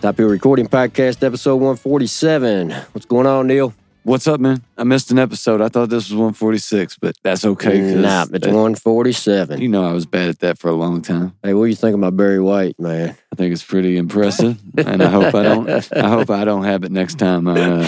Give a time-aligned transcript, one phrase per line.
[0.00, 2.70] Top Hill Recording Podcast, episode 147.
[2.92, 3.74] What's going on, Neil?
[4.02, 4.62] What's up, man?
[4.78, 5.60] I missed an episode.
[5.60, 7.78] I thought this was 146, but that's okay.
[7.80, 9.60] 'cause Nah, it's that- 147.
[9.60, 11.34] You know I was bad at that for a long time.
[11.42, 13.14] Hey, what do you think about Barry White, man?
[13.30, 15.68] I think it's pretty impressive, and I hope I don't.
[15.94, 17.46] I hope I don't have it next time.
[17.46, 17.86] Uh,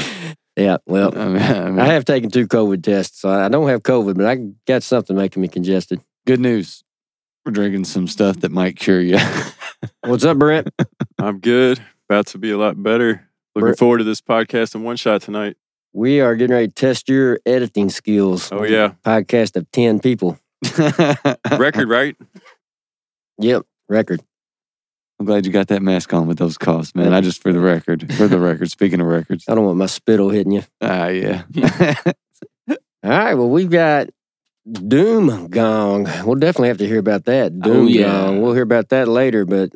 [0.55, 3.23] Yeah, well, I mean, I mean, I have taken two COVID tests.
[3.23, 6.01] So I don't have COVID, but I got something making me congested.
[6.27, 6.85] good news.
[7.47, 9.17] We're drinking some stuff that might cure you.
[10.05, 10.69] What's up, Brent?
[11.19, 11.81] I'm good.
[12.13, 13.27] About to be a lot better.
[13.55, 15.57] Looking Brett- forward to this podcast and one shot tonight.
[15.95, 18.53] We are getting ready to test your editing skills.
[18.53, 18.93] Oh, yeah.
[19.03, 20.39] Podcast of 10 people.
[21.59, 22.15] Record, right?
[23.39, 24.21] Yep, record.
[25.19, 27.15] I'm glad you got that mask on with those coughs, man.
[27.15, 28.71] I just for the record, for the record.
[28.71, 30.65] Speaking of records, I don't want my spittle hitting you.
[30.83, 31.45] ah, yeah.
[32.69, 34.11] All right, well, we've got
[34.71, 36.05] Doom Gong.
[36.27, 37.59] We'll definitely have to hear about that.
[37.59, 38.03] Doom Oh, yeah.
[38.05, 38.43] Gong.
[38.43, 39.47] We'll hear about that later.
[39.47, 39.72] But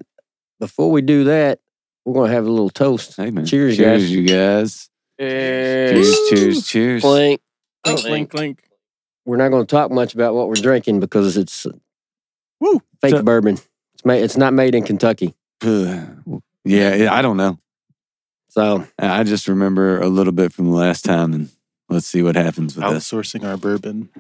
[0.61, 1.61] before we do that,
[2.07, 3.17] we're going to have a little toast.
[3.17, 3.45] hey, man.
[3.45, 4.11] Cheers, cheers, guys.
[4.13, 4.89] you guys.
[5.21, 7.03] Cheers, cheers, cheers.
[7.03, 7.41] Clink.
[7.85, 8.63] Clink, clink, clink.
[9.25, 11.67] We're not going to talk much about what we're drinking because it's
[12.61, 12.81] Woo.
[13.01, 13.59] fake So- bourbon.
[13.95, 14.23] It's made.
[14.23, 15.35] It's not made in Kentucky.
[15.65, 16.05] yeah,
[16.65, 17.59] yeah, I don't know.
[18.51, 21.51] So I just remember a little bit from the last time, and
[21.89, 23.11] let's see what happens with this.
[23.11, 24.11] Outsourcing our bourbon.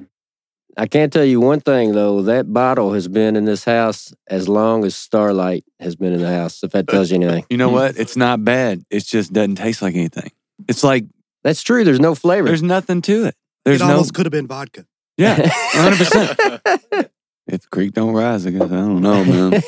[0.78, 2.22] I can't tell you one thing though.
[2.22, 6.28] That bottle has been in this house as long as Starlight has been in the
[6.28, 6.62] house.
[6.62, 7.98] If that tells you anything, You know what?
[7.98, 8.84] It's not bad.
[8.91, 10.31] It just doesn't taste like anything.
[10.69, 11.06] It's like
[11.42, 11.82] that's true.
[11.84, 12.48] There's no flavor.
[12.48, 13.34] there's nothing to it.
[13.64, 14.84] There's it no almost could have been vodka.
[15.16, 15.97] yeah, 100.
[15.97, 16.38] percent
[17.48, 19.62] If the creek don't rise, I guess I don't know, man.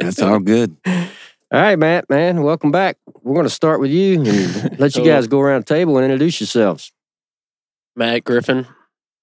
[0.00, 0.76] That's all good.
[0.86, 2.96] All right, Matt, man, welcome back.
[3.22, 6.04] We're going to start with you and let you guys go around the table and
[6.04, 6.92] introduce yourselves.
[7.96, 8.66] Matt Griffin.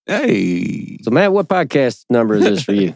[0.06, 2.96] Hey, So, Matt, what podcast number is this for you?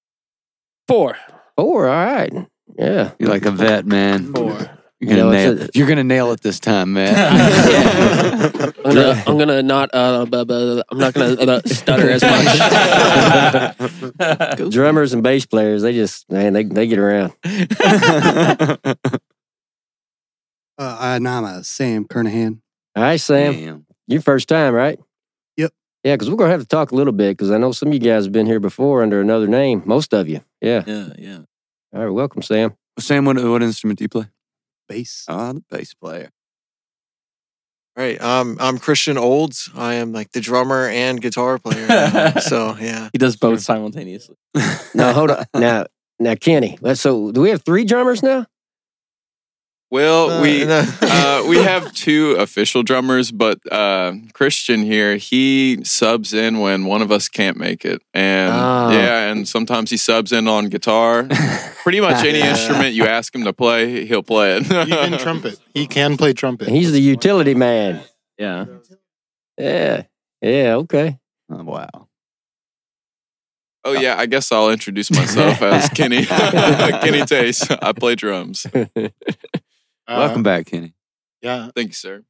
[0.88, 1.16] Four.
[1.56, 1.88] Four.
[1.88, 2.32] All right.
[2.78, 3.10] Yeah.
[3.18, 4.32] you're like a vet, man.
[4.32, 4.70] Four.
[5.02, 5.62] You're gonna You know, nail.
[5.62, 7.14] a- you're gonna nail it this time, man.
[8.84, 9.88] I'm gonna, I'm gonna not.
[9.94, 12.46] Uh, bu- bu- I'm not gonna uh, stutter as much.
[14.70, 17.32] Drummers and bass players, they just, man, they, they get around.
[20.78, 22.60] Uh, and I'm a Sam Kernahan.
[22.96, 23.86] All right, Sam, Damn.
[24.06, 24.98] you first time, right?
[26.02, 26.10] Yep.
[26.10, 27.88] Yeah, because we're going to have to talk a little bit because I know some
[27.88, 29.82] of you guys have been here before under another name.
[29.84, 30.40] Most of you.
[30.60, 30.82] Yeah.
[30.86, 31.38] yeah, yeah.
[31.94, 32.10] All right.
[32.10, 32.74] Welcome, Sam.
[32.98, 34.26] Sam, what, what instrument do you play?
[34.88, 35.24] Bass.
[35.28, 36.30] Oh, the bass player.
[37.96, 38.20] Right.
[38.20, 39.68] Um, I'm Christian Olds.
[39.74, 41.86] I am like the drummer and guitar player.
[41.86, 42.34] now.
[42.38, 43.10] so yeah.
[43.12, 44.36] He does both simultaneously.
[44.94, 45.44] No, hold on.
[45.54, 45.86] now,
[46.18, 46.78] now, Kenny.
[46.94, 48.46] So, do we have three drummers now?
[49.90, 50.84] Well, Uh, we no.
[51.02, 57.02] uh, we have two official drummers, but uh, Christian here he subs in when one
[57.02, 58.90] of us can't make it, and Oh.
[58.92, 61.26] yeah, and sometimes he subs in on guitar.
[61.82, 64.66] Pretty much any instrument you ask him to play, he'll play it.
[64.70, 65.58] Even trumpet.
[65.74, 66.68] He can play trumpet.
[66.68, 68.00] He's the utility man.
[68.38, 68.66] Yeah.
[69.58, 70.02] Yeah.
[70.40, 70.74] Yeah.
[70.76, 71.18] Okay.
[71.50, 71.88] Oh, wow.
[73.82, 77.66] Oh yeah, I guess I'll introduce myself as Kenny Kenny Tace.
[77.82, 78.66] I play drums.
[80.10, 80.92] Uh, Welcome back, Kenny.
[81.40, 81.70] Yeah.
[81.74, 82.24] Thank you, sir.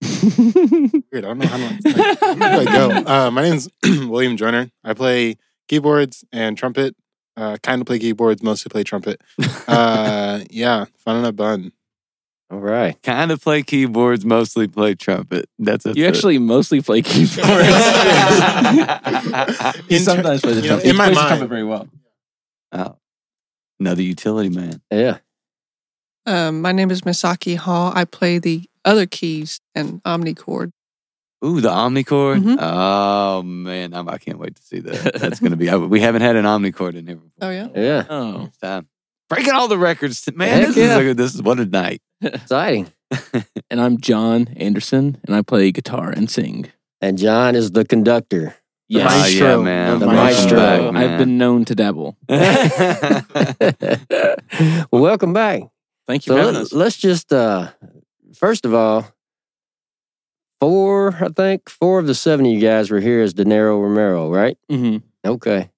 [0.02, 1.02] Weird.
[1.12, 2.90] I don't know how to, like, where do I go.
[3.04, 4.70] Uh, my name's William Joyner.
[4.84, 5.36] I play
[5.66, 6.94] keyboards and trumpet.
[7.36, 9.20] Uh, kind of play keyboards, mostly play trumpet.
[9.66, 11.72] Uh, yeah, fun in a bun.
[12.50, 13.00] All right.
[13.02, 15.48] Kind of play keyboards, mostly play trumpet.
[15.58, 15.96] That's it.
[15.96, 17.42] You actually mostly play keyboards.
[19.88, 20.84] he sometimes plays the you know, trumpet.
[20.86, 21.88] in he my plays the mind- trumpet very well.
[22.72, 22.96] oh,
[23.80, 24.80] another utility man.
[24.92, 25.18] Yeah.
[26.28, 27.90] Um, my name is Misaki Hall.
[27.94, 30.72] I play the other keys and omnichord.
[31.42, 32.42] Ooh, the Omnichord.
[32.42, 32.56] Mhm.
[32.60, 35.14] Oh man, I'm, I can't wait to see that.
[35.14, 35.70] That's gonna be.
[35.70, 37.30] I- We haven't had an Omnichord in here before.
[37.40, 37.68] Oh yeah.
[37.74, 38.88] Yeah, Oh, It's time.
[39.30, 40.48] Breaking all the records, man.
[40.64, 40.98] Heck This yeah.
[40.98, 42.02] is a, this is what a night.
[42.20, 42.92] exciting.
[43.70, 46.70] and I'm John Anderson, and I play guitar and sing.
[47.00, 48.54] And John is the conductor.
[48.88, 49.98] Yes, Ah, yeah, man.
[50.00, 50.58] The maestro.
[50.58, 50.96] back, man.
[50.96, 52.16] I've been known to dabble.
[54.90, 55.62] well, welcome back.
[56.08, 56.72] Thank you So for having let, us.
[56.72, 57.68] let's just uh
[58.34, 59.06] first of all,
[60.60, 63.80] four, I think, four of the seven of you guys were here as De Niro
[63.80, 64.58] Romero, right?
[64.68, 65.70] hmm Okay.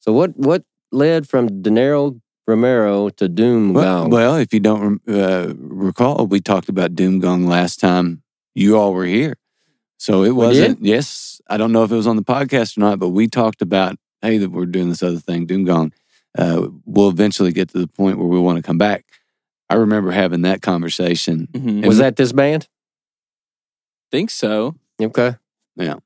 [0.00, 0.62] So what what
[0.92, 4.10] led from De Niro Romero to Doom well, Gong?
[4.10, 8.22] well, if you don't uh, recall, we talked about Doom Gong last time
[8.54, 9.36] you all were here.
[9.98, 10.84] So it wasn't.
[10.84, 13.62] Yes, I don't know if it was on the podcast or not, but we talked
[13.62, 15.92] about hey that we're doing this other thing, Doom Gong.
[16.36, 19.04] Uh, we'll eventually get to the point where we want to come back.
[19.70, 21.48] I remember having that conversation.
[21.54, 22.68] hmm was that this band?
[24.10, 24.74] Think so.
[25.00, 25.34] Okay.
[25.76, 25.96] Yeah.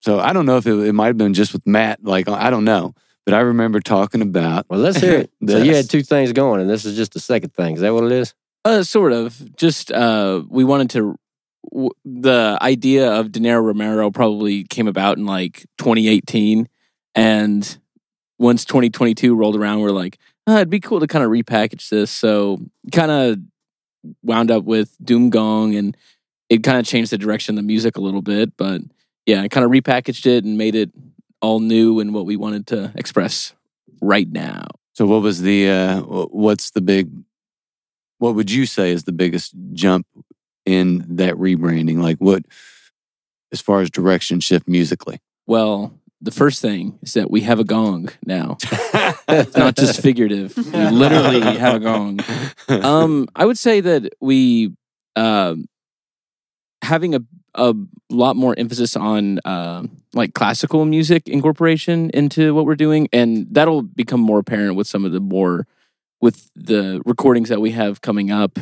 [0.00, 2.04] So I don't know if it, it might have been just with Matt.
[2.04, 2.94] Like I don't know,
[3.24, 4.66] but I remember talking about.
[4.68, 5.30] Well, let's hear it.
[5.48, 7.74] so you had two things going, and this is just the second thing.
[7.74, 8.34] Is that what it is?
[8.64, 9.56] Uh, sort of.
[9.56, 11.16] Just uh, we wanted to.
[11.72, 16.68] W- the idea of De Niro Romero probably came about in like 2018,
[17.14, 17.78] and
[18.38, 22.10] once 2022 rolled around, we're like, oh, it'd be cool to kind of repackage this.
[22.10, 22.58] So
[22.90, 23.38] kind of
[24.22, 25.96] wound up with Doom Gong, and
[26.48, 28.56] it kind of changed the direction of the music a little bit.
[28.56, 28.80] But
[29.26, 30.90] yeah, I kind of repackaged it and made it
[31.42, 33.52] all new and what we wanted to express
[34.00, 34.66] right now.
[34.94, 35.68] So what was the?
[35.68, 37.10] Uh, what's the big?
[38.18, 40.06] What would you say is the biggest jump
[40.64, 41.98] in that rebranding?
[41.98, 42.42] Like what,
[43.52, 45.20] as far as direction shift musically?
[45.46, 48.56] Well, the first thing is that we have a gong now.
[49.28, 50.56] It's not just figurative.
[50.72, 52.20] We literally have a gong.
[52.68, 54.74] Um, I would say that we
[55.16, 55.66] um
[56.82, 57.20] having a
[57.54, 57.74] a
[58.10, 59.82] lot more emphasis on uh,
[60.14, 65.04] like classical music incorporation into what we're doing, and that'll become more apparent with some
[65.04, 65.66] of the more
[66.20, 68.58] with the recordings that we have coming up,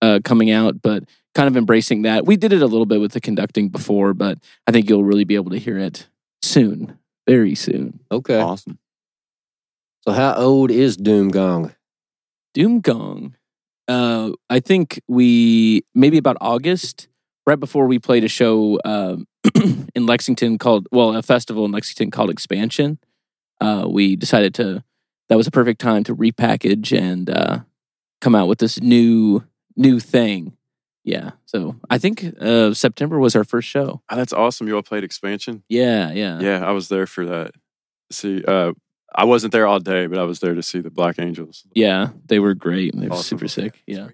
[0.00, 0.80] uh, coming out.
[0.80, 1.04] But
[1.34, 2.24] kind of embracing that.
[2.24, 5.24] We did it a little bit with the conducting before, but I think you'll really
[5.24, 6.06] be able to hear it
[6.40, 6.98] soon,
[7.28, 8.00] very soon.
[8.10, 8.40] Okay.
[8.40, 8.78] awesome.
[10.06, 11.74] So how old is Doom Gong?
[12.54, 13.34] Doom Gong.
[13.88, 17.08] Uh, I think we maybe about August,
[17.44, 19.26] right before we played a show um,
[19.96, 23.00] in Lexington called well, a festival in Lexington called Expansion.
[23.60, 24.84] Uh, we decided to
[25.28, 27.58] that was a perfect time to repackage and uh,
[28.20, 29.42] come out with this new
[29.76, 30.56] new thing.
[31.02, 34.02] Yeah, so I think uh, September was our first show.
[34.08, 34.68] Oh, that's awesome.
[34.68, 35.64] You all played expansion.
[35.68, 37.54] Yeah, yeah, Yeah, I was there for that.
[38.12, 38.72] See, uh,
[39.14, 41.64] I wasn't there all day, but I was there to see the Black Angels.
[41.74, 42.08] yeah.
[42.26, 42.94] They were great.
[42.98, 43.38] They were Awesome.
[43.38, 43.82] super sick.
[43.86, 44.08] Yeah,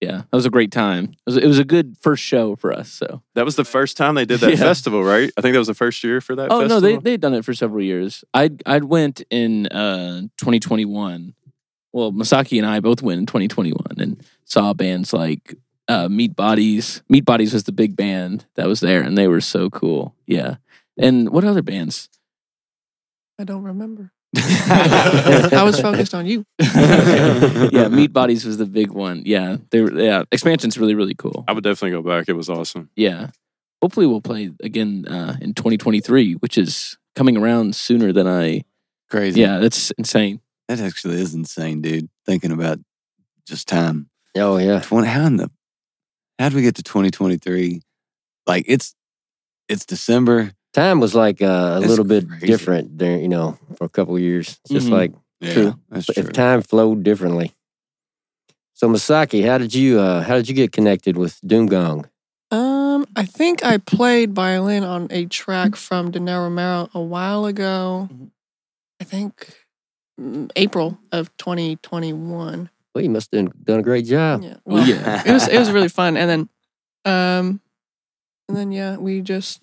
[0.00, 0.18] yeah.
[0.30, 1.04] That was a great time.
[1.04, 2.90] It was, it was a good first show for us.
[2.90, 3.22] So.
[3.34, 4.56] That was the first time they did that Yeah.
[4.56, 5.30] festival, right?
[5.36, 6.48] I think that was the first year for that.
[6.50, 6.68] Oh festival.
[6.68, 8.24] no, they they'd done it for several years.
[8.34, 11.34] I I went in uh 2021.
[11.92, 15.54] Well, Misaki and I both went in 2021 and saw bands like
[15.88, 17.02] uh Meat Bodies.
[17.08, 20.14] Meat Bodies was the big band that was there, and they were so cool.
[20.26, 20.56] Yeah,
[20.98, 22.08] and what other bands?
[23.38, 24.12] I don't remember.
[24.36, 26.44] I was focused on you.
[26.58, 29.22] yeah, Meat Bodies was the big one.
[29.24, 29.92] Yeah, they were.
[29.92, 31.44] Yeah, expansion's really really cool.
[31.46, 32.28] I would definitely go back.
[32.28, 32.90] It was awesome.
[32.96, 33.30] Yeah,
[33.80, 38.64] hopefully we'll play again uh, in 2023, which is coming around sooner than I.
[39.10, 39.40] Crazy.
[39.40, 40.40] Yeah, that's insane.
[40.68, 42.08] That actually is insane, dude.
[42.26, 42.78] Thinking about
[43.46, 44.08] just time.
[44.36, 44.80] Oh yeah.
[44.80, 45.08] Twenty.
[45.08, 45.50] How in the?
[46.38, 47.80] How do we get to 2023?
[48.46, 48.94] Like it's,
[49.68, 50.52] it's December.
[50.74, 52.46] Time was like uh, a That's little bit crazy.
[52.46, 54.58] different there, you know, for a couple of years.
[54.64, 54.92] It's just Mhm.
[54.92, 55.74] like Yeah, True.
[55.88, 57.52] that's if time flowed differently.
[58.74, 62.06] So Misaki, how did you uh, how did you get connected with Doom Gong?
[62.50, 67.46] Um, I think I played violin on a track from De Niro Romero a while
[67.46, 68.08] ago.
[68.12, 68.30] Mhm.
[69.00, 69.54] I think
[70.20, 72.70] mm, April of 2021.
[72.94, 74.42] Well, you must have done a great job.
[74.42, 74.56] Yeah.
[74.64, 75.22] Well, yeah.
[75.26, 76.16] it was it was really fun.
[76.16, 76.40] And then,
[77.04, 77.60] um,
[78.48, 79.60] and then yeah, we just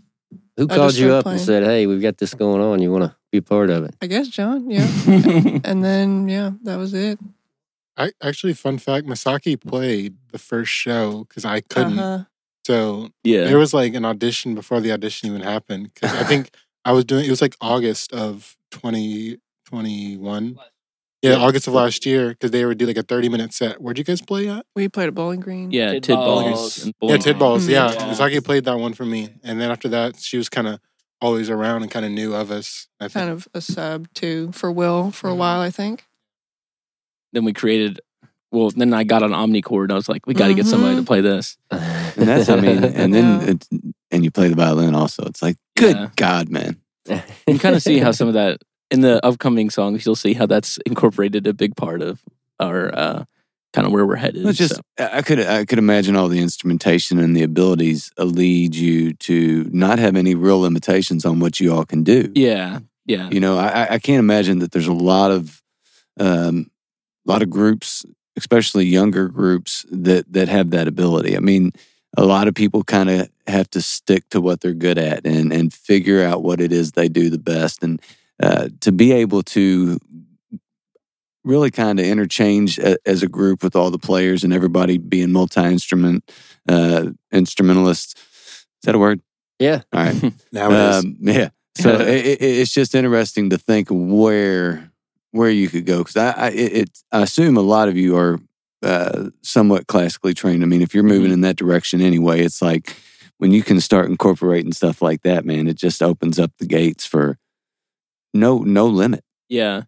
[0.62, 2.84] Who I called you started up and said, "Hey, we've got this going on.
[2.84, 4.88] You want to be part of it?" I guess John, yeah.
[5.64, 7.18] and then yeah, that was it.
[7.98, 11.98] I actually, fun fact: Misaki played the first show because I couldn't.
[11.98, 12.26] Uh-huh.
[12.64, 13.46] So yeah.
[13.46, 15.92] there was like an audition before the audition even happened.
[15.96, 16.52] Because I think
[16.86, 17.26] I was doing.
[17.26, 20.60] It was like August of twenty twenty one.
[21.22, 23.80] Yeah, August of last year because they would do like a thirty minute set.
[23.82, 24.66] Where'd you guys play at?
[24.76, 25.70] We played at Bowling Green.
[25.72, 26.44] Yeah, Tid tid balls.
[26.54, 26.78] balls.
[26.80, 27.22] and Yeah, bowling.
[27.22, 27.68] Tidball's.
[27.68, 27.70] Mhm.
[27.70, 28.00] Yeah, Yeah.
[28.14, 30.80] Misaki played that one for me, and then after that, she was kind of
[31.22, 32.88] always around and kind of knew of us.
[33.00, 33.14] I think.
[33.14, 35.38] Kind of a sub too for Will for a Mhm.
[35.38, 36.06] while, I think.
[37.34, 38.00] Then we created
[38.54, 39.92] well, then I got on Omnichord.
[39.92, 41.06] I was like, we got to get somebody to Mhm.
[41.06, 41.56] play this.
[41.72, 43.48] And that's, I mean, and then Yeah.
[43.52, 43.70] it's,
[44.12, 45.24] and you play the violin also.
[45.24, 46.10] It's like, good Yeah.
[46.18, 46.76] God, man.
[47.48, 48.62] You kind of see how some of that
[48.92, 52.22] in the upcoming songs, you'll see how that's incorporated a big part of
[52.60, 53.24] our uh,
[53.74, 54.46] kind of where we're headed.
[54.46, 54.82] It's just so.
[55.00, 59.98] I could I could imagine all the instrumentation and the abilities lead you to not
[60.00, 62.32] have any real limitations on what you all can do.
[62.36, 65.62] yeah, yeah, You know, I, I- can't imagine that there's a lot of
[66.20, 66.70] um,
[67.26, 68.06] lot of groups,
[68.36, 71.36] especially younger groups, that that have that ability.
[71.36, 71.72] I mean,
[72.18, 75.52] a lot of people kind of have to stick to what they're good at and
[75.54, 78.02] and figure out what it is they do the best, and
[78.42, 80.00] uh, to be able to
[81.44, 85.32] really kind of interchange a, as a group with all the players and everybody being
[85.32, 86.30] multi instrument
[86.68, 88.16] uh, instrumentalists.
[88.16, 89.22] Is that a word?
[89.60, 89.82] Yeah.
[89.94, 90.34] All right.
[90.52, 91.06] Now it is.
[91.06, 91.50] Um, yeah.
[91.76, 94.92] So it, it, it's just interesting to think where
[95.32, 98.18] where you could go because I I, it, it, I assume a lot of you
[98.18, 98.40] are
[98.84, 100.64] uh, somewhat classically trained.
[100.64, 102.96] I mean, if you're moving in that direction anyway, it's like
[103.38, 107.06] when you can start incorporating stuff like that, man, it just opens up the gates
[107.06, 107.38] for
[108.34, 109.24] no no limit.
[109.50, 109.84] yeah.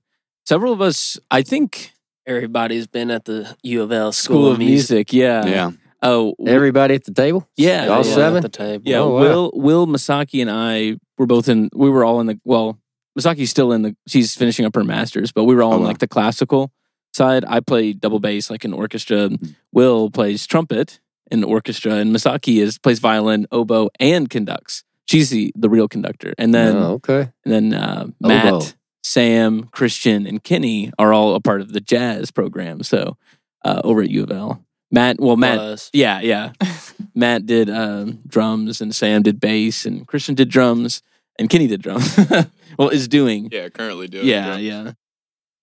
[0.45, 1.91] Several of us, I think,
[2.25, 5.11] Everybody's been at the U of L School, of Music.
[5.13, 5.45] yeah.
[5.45, 5.71] Yeah.
[6.01, 7.47] Oh, Everybody at the table?
[7.55, 8.13] yeah, All yeah.
[8.15, 8.37] seven?
[8.37, 8.83] at the table.
[8.85, 9.19] Yeah, Oh, wow.
[9.21, 11.69] Will Will Misaki and I were both in.
[11.73, 12.39] We were all in the.
[12.43, 12.77] Well,
[13.17, 13.95] Misaki's still in the.
[14.07, 15.87] She's finishing up her masters, but we were all Oh, in wow.
[15.87, 16.71] like the classical
[17.13, 17.45] side.
[17.47, 19.29] I play double bass, like in orchestra.
[19.29, 19.35] Hmm.
[19.71, 20.99] Will plays trumpet
[21.31, 24.83] in the orchestra, and Misaki is plays violin, oboe, and conducts.
[25.05, 27.29] She's the the real conductor, and then oh, okay.
[27.45, 28.65] and then uh, Matt, Oboe.
[29.03, 32.83] Sam, Christian, and Kenny are all a part of the jazz program.
[32.83, 33.17] So
[33.65, 35.19] uh, over at U of L, Matt.
[35.19, 35.57] Well, Matt.
[35.57, 35.89] Was.
[35.93, 36.53] Yeah, yeah.
[37.15, 41.01] Matt did um, drums, and Sam did bass, and Christian did drums,
[41.37, 42.17] and Kenny did drums.
[42.79, 43.49] well, is doing.
[43.51, 44.25] Yeah, currently doing.
[44.25, 44.61] Yeah, drums.
[44.63, 44.91] yeah.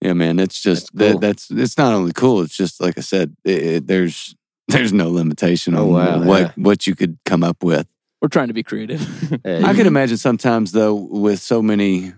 [0.02, 1.20] Yeah, man, it's just That's cool.
[1.20, 2.40] that, that's it's not only cool.
[2.42, 4.34] It's just like I said, it, it- there's
[4.68, 6.52] there's no limitation Oh, on wow, what yeah.
[6.56, 7.86] what you could come up with.
[8.20, 9.00] We're trying to be creative.
[9.44, 12.12] Hey, I could imagine sometimes though with so many,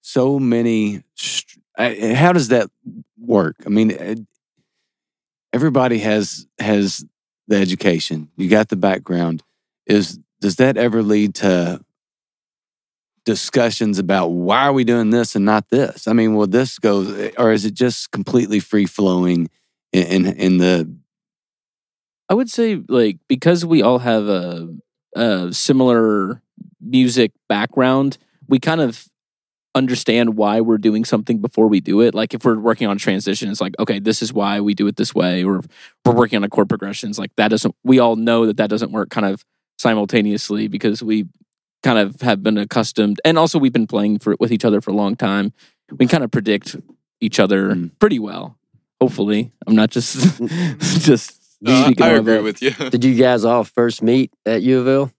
[0.00, 1.02] so many.
[1.76, 2.70] I- How does that
[3.18, 3.56] work?
[3.66, 4.14] I mean, eh,
[5.52, 7.04] everybody has has
[7.48, 8.28] the education.
[8.36, 9.42] You got the background.
[9.86, 11.84] Is does that ever lead to
[13.24, 16.06] discussions about why are we doing this and not this?
[16.08, 19.48] I mean, well, this goes, or is it just completely free flowing
[19.92, 20.94] in, in in the
[22.28, 24.68] I would say like because we all have a,
[25.14, 26.40] a similar
[26.80, 29.06] music background, we kind of
[29.74, 32.14] understand why we're doing something before we do it.
[32.14, 34.86] Like if we're working on a transition, it's like okay, this is why we do
[34.86, 35.66] it this way, or if
[36.04, 37.74] we're working on a chord progressions like that doesn't.
[37.84, 39.44] We all know that that doesn't work kind of
[39.78, 41.26] simultaneously because we
[41.82, 44.90] kind of have been accustomed, and also we've been playing for with each other for
[44.90, 45.52] a long time.
[45.90, 46.76] We kind of predict
[47.20, 47.90] each other Mm.
[47.98, 48.56] pretty well.
[49.00, 50.40] Hopefully, I'm not just
[50.80, 51.41] just.
[51.62, 52.42] No, I- speaking of agree it.
[52.42, 52.70] with you.
[52.90, 55.12] Did you guys all first meet at U of L?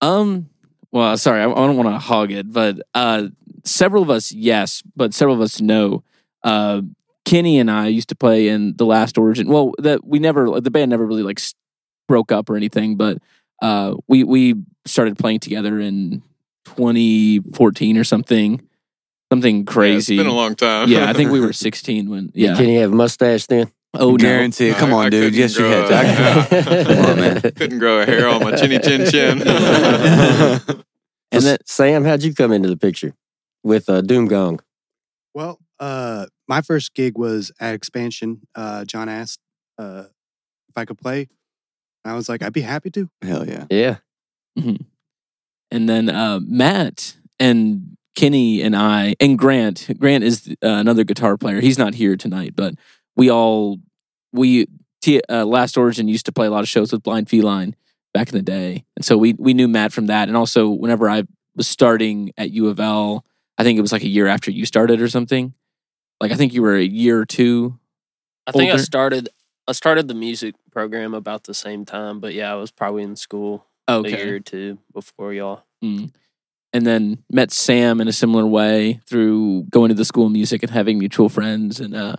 [0.00, 0.48] Um,
[0.92, 3.24] well, sorry, I, I don't want to hog it, but uh,
[3.64, 6.04] several of us, yes, but several of us, no.
[6.44, 6.82] Uh,
[7.24, 9.48] Kenny and I used to play in the Last Origin.
[9.48, 11.40] Well, that we never, the band never really like
[12.06, 13.18] broke up or anything, but
[13.60, 14.54] uh, we we
[14.86, 16.22] started playing together in
[16.64, 18.62] 2014 or something,
[19.32, 20.16] something Yeah, it's crazy.
[20.16, 20.88] been a long time.
[20.88, 22.30] Yeah, I think we were 16 when.
[22.34, 22.54] Yeah.
[22.56, 23.70] Can you have a mustache then?
[23.98, 24.16] Oh no.
[24.16, 24.68] guarantee?
[24.68, 24.76] it.
[24.76, 25.34] Come on, I dude.
[25.34, 26.84] couldn't Yes, you had a- to.
[26.94, 27.40] Come on, man.
[27.40, 29.38] Couldn't grow a hair on my chinny chin chin.
[31.30, 33.12] And then Sam, how'd you come into the picture
[33.62, 34.60] with uh, Doom Gong?
[35.34, 38.40] Well, uh, my first gig was at Expansion.
[38.54, 39.38] Uh, John asked
[39.78, 40.04] uh,
[40.70, 41.28] if I could play.
[42.02, 43.10] I was like, I'd be happy to.
[43.20, 43.66] Hell yeah.
[43.68, 43.96] Yeah.
[44.56, 49.86] and then uh, Matt and Kenny and I and Grant.
[49.98, 51.60] Grant is uh, another guitar player.
[51.60, 52.74] He's not here tonight, but
[53.16, 53.78] we all
[54.38, 54.66] we
[55.00, 57.76] T, uh, Last Origin used to play a lot of shows with Blind Feline
[58.14, 60.28] back in the day, and so we we knew Matt from that.
[60.28, 63.24] And also, whenever I was starting at U of L,
[63.58, 65.54] I think it was like a year after you started or something.
[66.20, 67.78] Like I think you were a year or two.
[68.46, 69.28] I think I started.
[69.66, 73.16] I started the music program about the same time, but yeah, I was probably in
[73.16, 75.64] school a year or two before y'all.
[75.84, 76.12] Mm.
[76.72, 80.64] and then met Sam in a similar way through going to the school of music
[80.64, 82.16] and having mutual friends and uh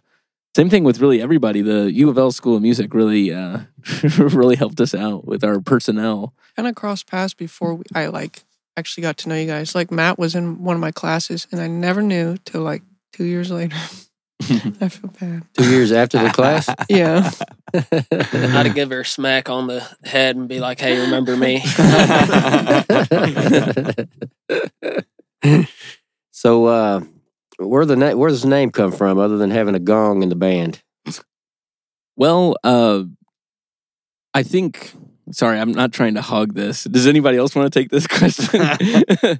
[0.56, 3.60] same thing with really everybody the u of l school of music really uh
[4.18, 8.44] really helped us out with our personnel kind of crossed paths before we, I like
[8.80, 9.76] actually got to know you guys.
[9.76, 12.82] Like Matt was in one of my classes, and I never knew till like
[13.14, 13.76] two years later.
[14.42, 15.44] I feel bad.
[15.58, 16.68] Two years after the class?
[16.90, 17.30] Yeah.
[17.74, 21.38] I had to give her a smack on the head and be like, "Hey, remember
[21.38, 21.60] me?"
[26.32, 27.02] so, uh,
[27.60, 30.30] where the na- where does the name come from, other than having a gong in
[30.30, 30.82] the band?
[32.16, 33.04] Well, uh,
[34.34, 34.94] I think.
[35.32, 36.86] Sorry, I'm not trying to hog this.
[36.86, 38.62] Does anybody else want to take this question?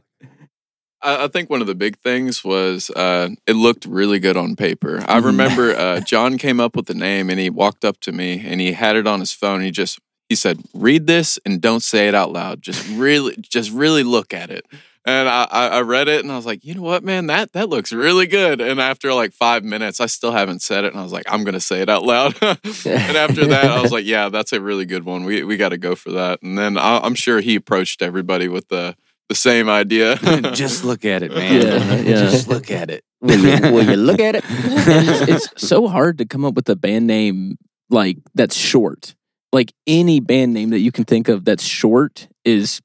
[1.02, 4.56] I, I think one of the big things was uh, it looked really good on
[4.56, 5.04] paper.
[5.08, 8.46] I remember uh, John came up with the name and he walked up to me
[8.46, 9.62] and he had it on his phone.
[9.62, 12.62] he just he said, "Read this and don't say it out loud.
[12.62, 14.66] Just really, just really look at it."
[15.10, 17.54] And I, I I read it and I was like, you know what, man, that
[17.54, 18.62] that looks really good.
[18.62, 21.44] And after like five minutes, I still haven't said it, and I was like, I'm
[21.44, 22.36] gonna say it out loud.
[22.42, 25.24] and after that, I was like, yeah, that's a really good one.
[25.24, 26.44] We we got to go for that.
[26.44, 28.96] And then I, I'm sure he approached everybody with the
[29.30, 30.18] the same idea.
[30.54, 31.62] Just look at it, man.
[31.62, 32.30] Yeah, yeah.
[32.30, 33.04] Just look at it.
[33.22, 34.44] Will you, will you look at it?
[34.92, 37.58] It's, it's so hard to come up with a band name
[37.90, 39.16] like that's short.
[39.52, 42.82] Like any band name that you can think of that's short is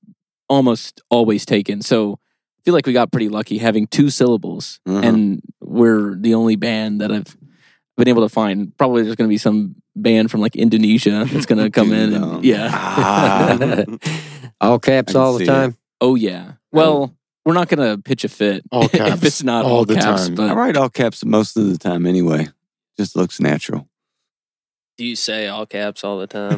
[0.48, 1.80] almost always taken.
[1.82, 2.18] So
[2.58, 5.00] I feel like we got pretty lucky having two syllables, Uh-huh.
[5.02, 7.36] and we're the only band that I've
[7.96, 8.76] been able to find.
[8.76, 12.12] Probably there's going to be some band from like Indonesia that's going to come in,
[12.14, 13.84] and yeah, Ah.
[14.60, 15.46] All caps all the see it.
[15.46, 15.76] time.
[16.00, 16.52] oh yeah.
[16.72, 19.94] Well, we're not going to pitch a fit All if it's not all all, the
[19.96, 20.34] caps, time.
[20.36, 22.48] but I write all caps most of the time anyway.
[22.96, 23.86] Just looks natural.
[24.96, 26.56] Do you say all caps all the time?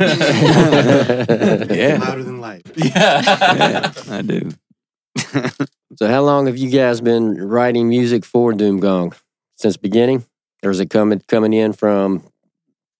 [1.71, 1.99] Yeah.
[2.01, 2.63] Louder than life.
[2.77, 4.51] Yeah, I do.
[5.97, 9.15] So, how long have you guys been writing music for Doom Gong?
[9.57, 10.25] Since beginning,
[10.63, 12.23] or is it coming coming in from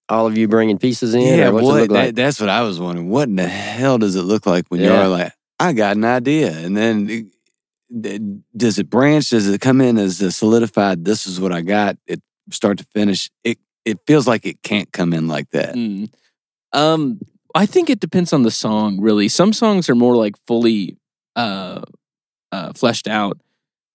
[0.09, 1.21] all of you bringing pieces in?
[1.21, 2.05] Yeah, or what's what, it look like?
[2.07, 3.11] that, that's what I was wondering.
[3.11, 4.95] What in the hell does it look like when Yeah.
[5.01, 7.27] you're like, I got an idea, and then it-
[8.01, 9.29] d- does it branch?
[9.29, 11.05] Does it come in as a solidified?
[11.05, 11.99] This is what I got.
[12.07, 13.31] It start to finish.
[13.45, 15.75] It it feels like it can't come in like that.
[15.75, 16.13] Mm.
[16.73, 17.21] Um,
[17.55, 19.01] I think it depends on the song.
[19.01, 20.99] Really, some songs are more like fully
[21.37, 21.83] uh,
[22.53, 23.39] uh, fleshed out.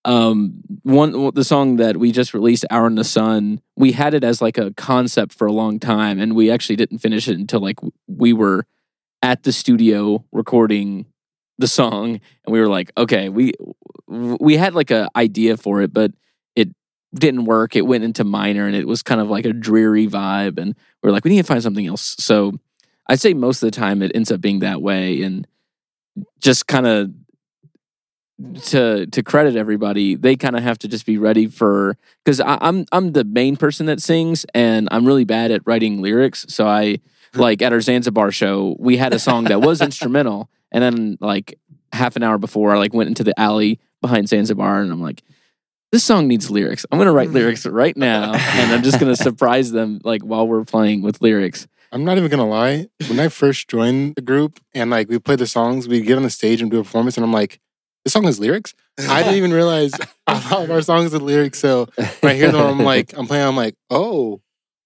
[0.04, 4.24] Um, one the song that we just released, "Hour in the Sun," we had it
[4.24, 7.60] as like a concept for a long time, and we actually didn't finish it until
[7.60, 8.66] like we were
[9.22, 11.06] at the studio recording
[11.60, 13.54] the song, and we were like, okay, we
[14.08, 16.12] we had like a idea for it, but
[17.14, 17.76] didn't work.
[17.76, 21.10] It went into minor, and it was kind of like a dreary vibe, and we
[21.10, 22.16] are like, we need to find something else.
[22.20, 22.54] So
[23.08, 25.48] I'd say most of the time it ends up being that way, and
[26.40, 27.12] just kind of
[28.64, 32.86] to to credit everybody, they kind of have to just be ready for because I'm
[32.92, 36.46] I'm the main person that sings, and I'm really bad at writing lyrics.
[36.50, 37.00] So I
[37.34, 37.40] hmm.
[37.40, 41.58] like at our Zanzibar show, we had a song that was instrumental, and then like
[41.94, 45.24] half an hour before, I like went into the alley behind Zanzibar, and I'm like.
[45.92, 46.86] This song needs lyrics.
[46.90, 47.36] I'm gonna write hmm.
[47.36, 51.68] lyrics right now, and I'm just gonna surprise them like while we're playing with lyrics.
[51.92, 52.88] I'm not even gonna lie.
[53.10, 56.24] When I first joined the group and like we played the songs, we'd get on
[56.24, 57.60] the stage and do a performance, and I'm like,
[58.06, 58.74] this song has lyrics.
[59.00, 59.92] I didn't even realize
[60.28, 61.60] a lot of our songs had lyrics.
[61.60, 61.90] So
[62.22, 63.46] when I hear them, I'm like, I'm playing.
[63.46, 64.40] I'm like, oh,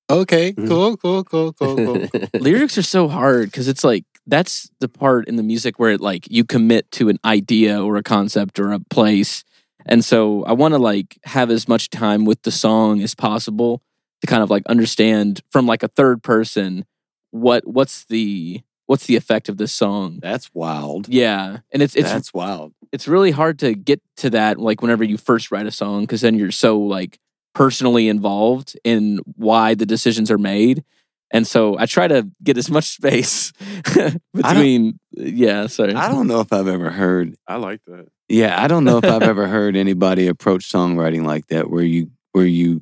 [0.09, 0.67] okay, mm-hmm.
[0.67, 2.29] cool, cool, cool, cool, cool.
[2.39, 6.01] lyrics are so hard because it's like that's the part in the music where it
[6.01, 9.43] like you commit to an idea or a concept or a place
[9.85, 13.81] and so i want to like have as much time with the song as possible
[14.21, 16.85] to kind of like understand from like a third person
[17.31, 21.07] what what's the what's the effect of this song That's wild.
[21.09, 22.73] yeah and it's it's That's wild.
[22.91, 26.21] it's really hard to get to that like whenever you first write a song because
[26.21, 27.19] then you're so like
[27.53, 30.83] personally involved in why the decisions are made
[31.31, 33.51] and so i try to get as much space
[34.33, 37.35] between yeah sorry I don't know if I've ever heard.
[37.47, 38.07] I like that.
[38.27, 42.09] Yeah, I don't know if I've ever heard anybody approach songwriting like that, where you
[42.33, 42.81] where you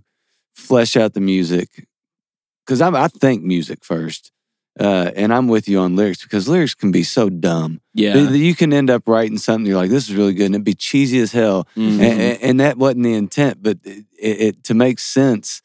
[0.56, 1.88] flesh out the music.
[2.65, 4.32] Because I, I think music first,
[4.79, 7.82] uh, and I'm with you on lyrics because lyrics can be so dumb.
[7.93, 10.45] yeah That- that You can end up writing something you're like, "This is really good,"
[10.45, 11.99] and it'd be cheesy as hell, Mhm.
[11.99, 13.62] and, and, and that wasn't the intent.
[13.62, 15.62] But it, it, it to make sense,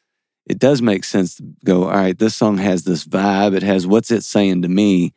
[0.49, 1.85] it does make sense to go.
[1.85, 3.55] All right, this song has this vibe.
[3.55, 5.13] It has what's it saying to me.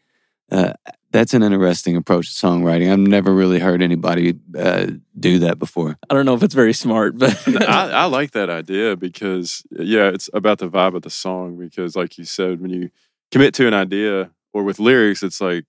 [0.52, 0.74] Uh,
[1.12, 2.92] that's an interesting approach to songwriting.
[2.92, 4.88] I've never really heard anybody uh,
[5.20, 5.98] do that before.
[6.10, 7.36] i don't know if it's very smart but
[7.68, 11.58] I, I like that idea because yeah, it's about the vibe of the song.
[11.58, 12.90] Because like you said, when you
[13.32, 15.66] commit to an idea or with lyrics, it's like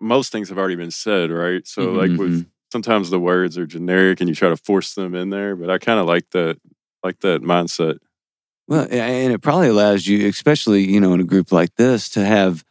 [0.00, 1.66] most things have already been said, right?
[1.66, 1.96] So Mhm.
[1.96, 5.54] like with sometimes the words are generic and you try to force them in there.
[5.56, 6.58] But I kind of like that
[7.04, 7.98] like that mindset.
[8.68, 12.24] Well, and it probably allows you, especially you know, in a group like this, to
[12.24, 12.64] have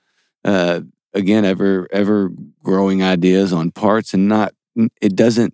[0.45, 0.81] uh,
[1.13, 2.31] again ever ever
[2.63, 4.53] growing ideas on parts, and not
[5.01, 5.53] it doesn't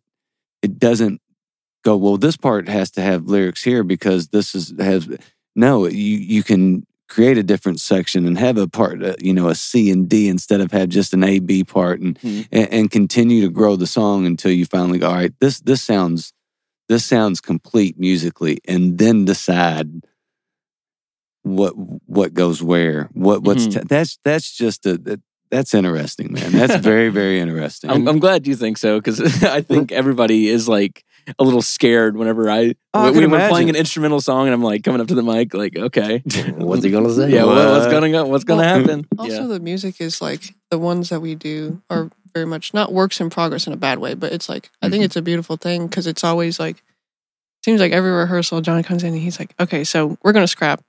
[0.62, 1.22] it doesn't
[1.84, 2.18] go well.
[2.18, 5.08] This part has to have lyrics here because this is has
[5.56, 5.88] no.
[5.88, 9.56] You you can create a different section and have a part, uh, you know, a
[9.56, 12.48] C and D instead of have just an A B part, and, Mhm.
[12.52, 15.08] and and continue to grow the song until you finally go.
[15.08, 16.32] All right, this this sounds
[16.90, 19.90] this sounds complete musically, and then decide
[21.56, 21.72] what
[22.06, 23.10] what goes where.
[23.14, 23.74] What what's Mhm.
[23.82, 26.52] t- that's that's just a that, that's interesting, man.
[26.52, 27.90] That's very very interesting.
[27.90, 31.04] I'm, I'm glad you think so because I think everybody is like
[31.40, 34.64] a little scared whenever I, Oh, I when, we're playing an instrumental song and I'm
[34.64, 36.20] like coming up to the mic like okay
[36.58, 37.32] What's he gonna say?
[37.32, 40.54] yeah what, what's gonna go what's gonna Well, happen Also, yeah the music is like
[40.72, 44.00] the ones that we do are very much not works in progress in a bad
[44.00, 46.82] way, but it's like I think it's a beautiful thing because it's always like
[47.66, 50.82] seems like every rehearsal John comes in and he's like, okay, so we're gonna scrap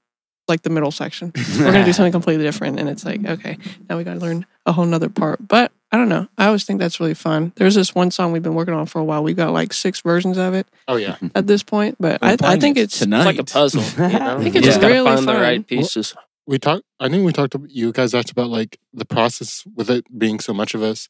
[0.48, 1.32] like the middle section.
[1.58, 3.58] We're gonna do something completely different, and it's like, okay,
[3.88, 5.46] now we got to learn a whole nother part.
[5.46, 6.28] But I don't know.
[6.36, 7.52] I always think that's really fun.
[7.56, 9.22] There's this one song we've been working on for a while.
[9.22, 11.16] We got like six versions of it Oh yeah.
[11.34, 13.82] at this point, but I, I think it it's It's like a puzzle.
[13.82, 14.36] You know?
[14.38, 16.14] I think you it's just gotta really find the right pieces.
[16.46, 19.90] we talked i think we talked about you guys asked about like the process with
[19.90, 21.08] it being so much of us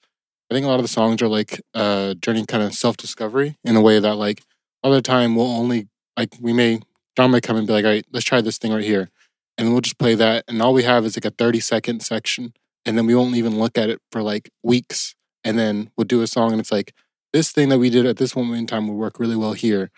[0.51, 3.77] i think a lot of the songs are like uh journey kind of self-discovery in
[3.77, 4.43] a way that like
[4.83, 6.81] all the time we'll only like we may
[7.17, 9.11] john may come and be like all right let's try this thing right here
[9.59, 12.01] and then we'll just play that and all we have is like a 30 second
[12.01, 12.55] section
[12.87, 16.23] and then we won't even look at it for like weeks and then we'll do
[16.23, 16.95] a song and it's like
[17.33, 19.91] this thing that we did at this moment in time will work really well here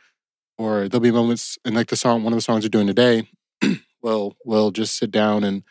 [0.58, 3.28] or there'll be moments and like the song one of the songs we're doing today
[4.02, 5.62] we'll we'll just sit down and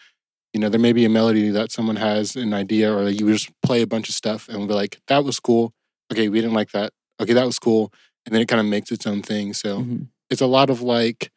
[0.54, 3.50] you know there may be a melody that someone has an idea or you just
[3.62, 5.74] play a bunch of stuff and we'll be like that was cool
[6.12, 7.92] okay we didn't like that okay that was cool
[8.26, 10.08] and then it kind of makes its own thing so Mhm.
[10.30, 11.32] it's a lot of like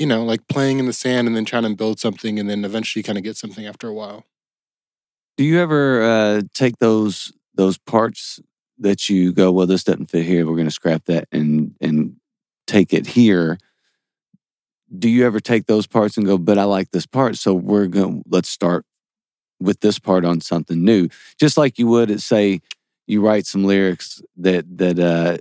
[0.00, 2.64] you know like playing in the sand and then trying to build something and then
[2.64, 4.24] eventually kind of get something after a while
[5.36, 8.40] Do you ever uh, take those those parts
[8.80, 10.46] that you go, well, this doesn't fit here.
[10.46, 12.16] We're going to scrap that and and
[12.66, 13.58] take it here.
[14.98, 17.86] Do you ever take those parts and go, but I like this part, so we're
[17.86, 18.22] going.
[18.28, 18.84] Let's start
[19.60, 21.08] with this part on something new,
[21.38, 22.60] just like you would at say
[23.06, 25.38] you write some lyrics that that uh,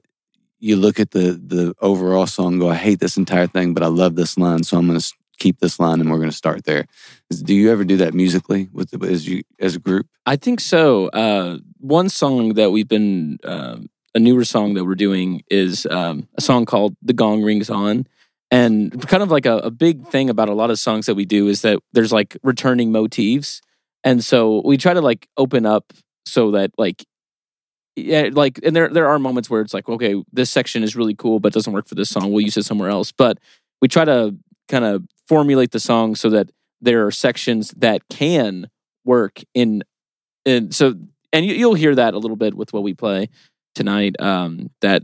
[0.60, 3.88] you look at the the overall song, go, I hate this entire thing, but I
[3.88, 6.66] love this line, so I'm going to keep this line, and we're going to start
[6.66, 6.86] there.
[7.32, 10.08] Do you ever do that musically with the, as you as a group?
[10.26, 11.08] I think so.
[11.08, 16.28] Uh, one song that we've been, um, a newer song that we're doing is um,
[16.38, 18.06] a song called The Gong Rings On.
[18.52, 21.26] And kind of like a, a big thing about a lot of songs that we
[21.26, 23.62] do is that there's like returning motifs.
[24.04, 25.94] And so we try to like open up
[26.26, 27.06] so that like,
[27.96, 31.16] yeah, like, and there, there are moments where it's like, okay, this section is really
[31.16, 32.32] cool, but doesn't work for this song.
[32.32, 33.12] We'll use it somewhere else.
[33.12, 33.40] But
[33.82, 34.36] we try to
[34.68, 36.50] kind of formulate the song so that
[36.82, 38.70] there are sections that can
[39.06, 39.84] work in
[40.46, 40.94] and so
[41.34, 43.28] and you, you'll hear that a little bit with what we play
[43.76, 45.04] tonight um that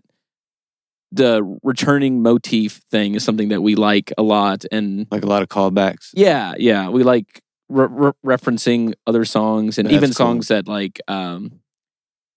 [1.11, 5.41] the returning motif thing is something that we like a lot and Like a lot
[5.41, 6.09] of callbacks.
[6.13, 10.13] yeah yeah we like re- re- referencing other songs and even cool.
[10.13, 11.59] songs that like um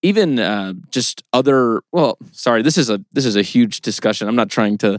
[0.02, 4.28] even uh just other well sorry this is a this is a huge discussion.
[4.28, 4.98] I'm not trying to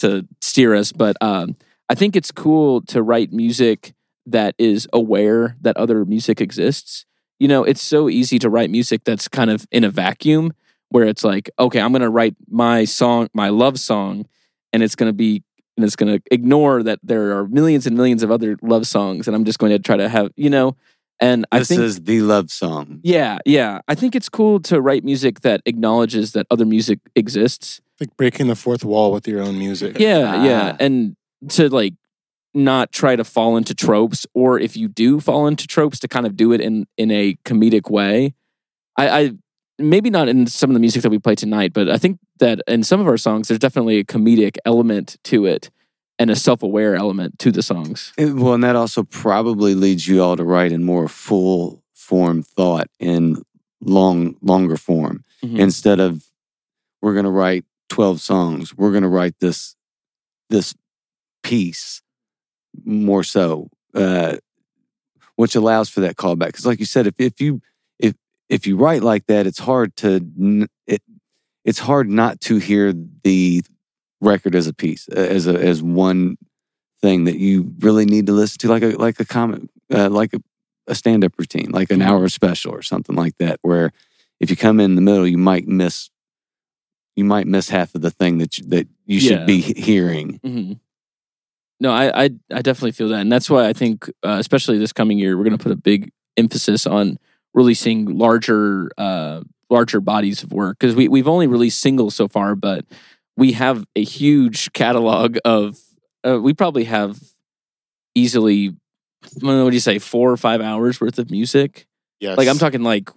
[0.00, 1.56] to steer us but um
[1.88, 3.92] i think it's cool to write music
[4.26, 7.04] that is aware that other music exists.
[7.38, 10.52] You know it's so easy to write music that's kind of in a vacuum
[10.90, 14.26] where it's like okay i'm going to write my song my love song
[14.72, 15.42] and it's going to be
[15.76, 19.26] and it's going to ignore that there are millions and millions of other love songs
[19.26, 20.76] and i'm just going to try to have you know
[21.20, 23.00] and i This think is the love song.
[23.02, 23.80] yeah yeah.
[23.88, 27.80] I think it's cool to write music that acknowledges that other music exists.
[28.00, 29.98] Like breaking the fourth wall with your own music.
[29.98, 30.72] Yeah yeah.
[30.72, 30.76] Ah.
[30.80, 31.16] and
[31.50, 31.94] to like
[32.54, 36.26] not try to fall into tropes or if you do fall into tropes to kind
[36.26, 38.34] of do it in in a comedic way.
[38.96, 39.32] I i
[39.78, 42.60] maybe not in some of the music that we play tonight but i think that
[42.68, 45.70] in some of our songs there's definitely a comedic element to it
[46.20, 50.22] and a self-aware element to the songs It- well, and that also probably leads you
[50.22, 53.42] all to write in more full form thought in
[53.80, 55.58] long, longer form Mhm.
[55.58, 56.22] instead of
[57.02, 58.76] we're going to write twelve songs.
[58.76, 59.74] We're going to write this
[60.50, 60.74] this
[61.42, 62.02] piece
[62.84, 64.36] more so, uh,
[65.36, 66.48] which allows for that callback.
[66.48, 67.62] Because, like you said, if if you
[67.98, 68.14] if
[68.50, 70.20] if you write like that, it's hard to
[70.86, 71.02] it
[71.64, 72.92] it's hard not to hear
[73.24, 73.62] the
[74.20, 76.36] record as a piece as a as one
[77.00, 80.34] thing that you really need to listen to, like a like a comment, uh, like
[80.34, 80.42] a,
[80.86, 83.58] a stand up routine, like an hour special or something like that.
[83.62, 83.90] Where
[84.38, 86.10] if you come in the middle, you might miss
[87.16, 89.44] you might miss half of the thing that you, that you should Yeah.
[89.46, 90.40] be he- hearing.
[90.44, 90.72] hmm
[91.80, 94.92] No, I, I I definitely feel that, and that's why I think, uh, especially this
[94.92, 97.18] coming year, we're going to put a big emphasis on
[97.54, 102.54] releasing larger uh, larger bodies of work because we we've only released singles so far,
[102.54, 102.84] but
[103.40, 105.78] we have a huge catalog of.
[106.22, 107.18] Uh, we probably have
[108.14, 108.76] easily,
[109.40, 111.86] what do you say, four or five hours worth of music.
[112.20, 113.08] yes Like I'm talking like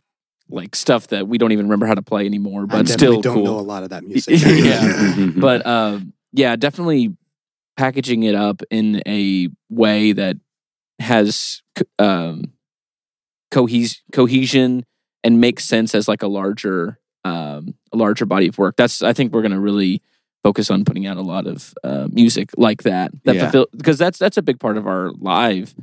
[0.49, 3.33] like stuff that we don't even remember how to play anymore, but definitely still don't
[3.35, 3.43] cool.
[3.43, 4.39] know a lot of that music.
[4.41, 7.15] yeah, but um, yeah, definitely
[7.75, 10.37] packaging it up in a way that
[10.99, 11.61] has
[11.99, 12.53] um,
[13.51, 14.85] cohes- cohesion
[15.25, 18.75] and makes sense as like a larger um, a larger body of work.
[18.77, 20.01] That's I think we're going to really
[20.43, 23.11] focus on putting out a lot of uh, music like that.
[23.23, 23.41] That Yeah.
[23.43, 25.73] fulfill because that's that's a big part of our live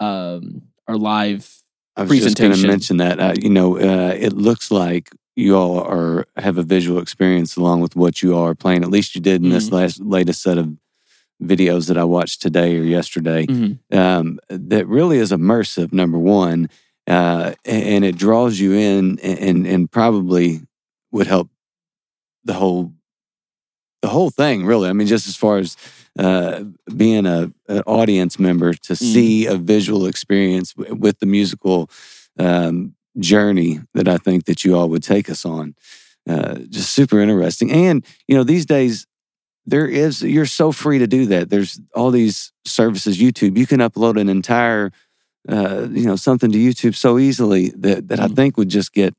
[0.00, 1.48] um, our live
[1.96, 3.20] I was just going to mention that.
[3.20, 7.80] Uh, you know, uh, it looks like you all are have a visual experience along
[7.82, 8.82] with what you all are playing.
[8.82, 9.74] At least you did in this Mm-hmm.
[9.76, 10.74] last latest set of
[11.42, 13.46] videos that I watched today or yesterday.
[13.46, 13.78] Mhm.
[13.92, 15.92] Um, that really is immersive.
[15.92, 16.68] Number one,
[17.06, 20.60] uh, and, and it draws you in, and and probably
[21.10, 21.50] would help
[22.44, 22.92] the whole
[24.02, 24.66] the whole thing.
[24.66, 25.76] Really, I mean, just as far as
[26.18, 31.88] uh, being a an audience member to see a visual experience w- with the musical
[32.38, 35.74] um, journey that I think that you all would take us on.
[36.28, 37.72] Uh, just super interesting.
[37.72, 39.06] And you know, these days
[39.64, 41.48] there is you're so free to do that.
[41.48, 43.56] There's all these services, YouTube.
[43.56, 44.92] You can upload an entire
[45.48, 49.14] uh, you know something to YouTube so easily that that I think would just get.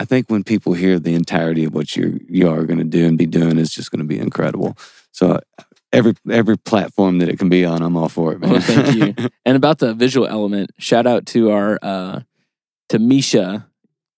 [0.00, 3.06] I think when people hear the entirety of what you you are going to do
[3.06, 4.78] and be doing is just going to be incredible.
[5.12, 5.40] So
[5.92, 8.50] every every platform that it can be on, I'm all for it, man.
[8.50, 9.28] Well, thank you.
[9.44, 12.20] and about the visual element, shout out to our uh
[12.88, 13.68] to Misha,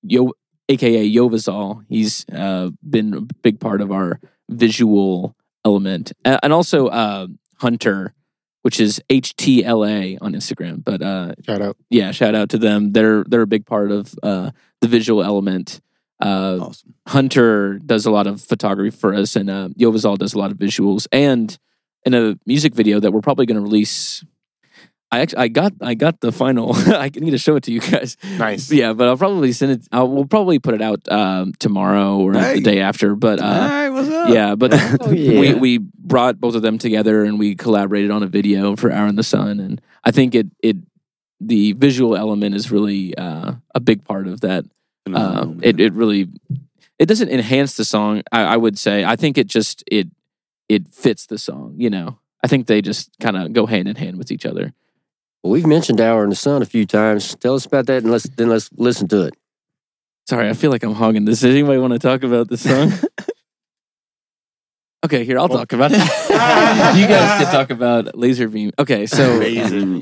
[0.05, 0.31] Yo,
[0.69, 1.85] aka Yovazal.
[1.89, 8.15] He's uh been a big part of our visual element, and also uh Hunter,
[8.63, 10.85] which is HTLA on Instagram.
[10.85, 11.77] But uh Shout out.
[11.91, 12.93] yeah, shout out to them.
[12.93, 15.81] They're they're a big part of uh the visual element.
[16.21, 16.95] Uh, awesome.
[17.09, 20.59] Hunter does a lot of photography for us, and uh, Yovazal does a lot of
[20.59, 21.07] visuals.
[21.11, 21.57] And
[22.05, 24.23] in a music video that we're probably going to release,
[25.11, 26.75] I actually I got I got the final.
[26.77, 28.17] I need to show it to you guys.
[28.39, 28.71] Nice.
[28.71, 29.89] Yeah, but I'll probably send it.
[29.91, 32.55] I'll, we'll probably put it out um, tomorrow or Hey.
[32.55, 33.15] the day after.
[33.17, 34.29] But uh, all right, what's up?
[34.31, 35.41] yeah, but Oh, yeah.
[35.41, 39.09] we we brought both of them together and we collaborated on a video for Hour
[39.09, 40.77] in the Sun, and I think it it
[41.47, 44.65] the visual element is really uh, a big part of that.
[45.13, 46.29] Uh, it it really
[46.99, 48.23] it doesn't enhance the song.
[48.31, 50.09] I, I would say I think it just it
[50.69, 51.75] it fits the song.
[51.77, 54.73] You know, I think they just kind of go hand in hand with each other.
[55.43, 57.35] Well, we've mentioned Hour in the Sun a few times.
[57.35, 59.35] Tell us about that and let's then let's listen to it.
[60.29, 61.41] Sorry, I feel like I'm hogging this.
[61.41, 62.93] Does anybody want to talk about this song?
[65.05, 65.99] okay, here I'll talk about it.
[66.97, 68.71] you guys can talk about Laser Beam.
[68.79, 69.41] Okay, so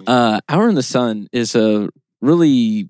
[0.07, 1.89] uh, "Hour in the Sun" is a
[2.21, 2.89] really,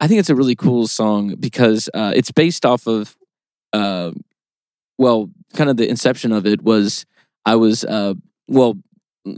[0.00, 3.16] I think it's a really cool song because uh, it's based off of,
[3.72, 4.10] uh,
[4.98, 7.06] well, kind of the inception of it was
[7.44, 8.14] I was, uh,
[8.48, 8.78] well,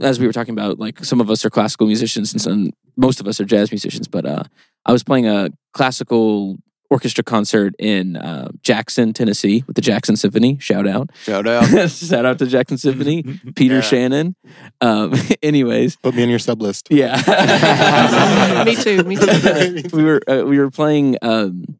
[0.01, 3.19] as we were talking about, like some of us are classical musicians and some, most
[3.19, 4.43] of us are jazz musicians, but uh,
[4.85, 6.57] I was playing a classical
[6.89, 10.57] orchestra concert in uh, Jackson, Tennessee, with the Jackson Symphony.
[10.59, 11.09] Shout out!
[11.23, 11.65] Shout out.
[11.89, 13.23] Shout out to Jackson Symphony,
[13.55, 13.81] Peter Yeah.
[13.81, 14.35] Shannon.
[14.81, 16.87] Um, anyways, Put me on your sub list.
[16.91, 18.63] yeah.
[18.65, 19.03] me too.
[19.03, 19.83] Me too.
[19.93, 21.77] we were uh, we were playing um,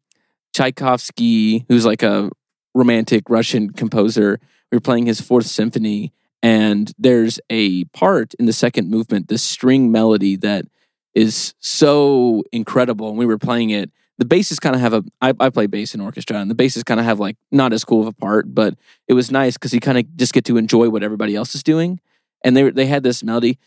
[0.54, 2.30] Tchaikovsky, who's like a
[2.74, 4.40] romantic Russian composer.
[4.72, 6.12] We were playing his Fourth Symphony,
[6.44, 10.66] and there's a part in the second movement, this string melody that
[11.16, 13.10] is so incredible.
[13.10, 13.92] And we were playing it.
[14.18, 15.04] The basses kind of have a.
[15.22, 17.84] I, I play bass in orchestra, and the basses kind of have like not as
[17.84, 18.76] cool of a part, but
[19.08, 21.64] it was nice because you kind of just get to enjoy what everybody else is
[21.64, 22.00] doing.
[22.44, 23.60] And they they had this melody.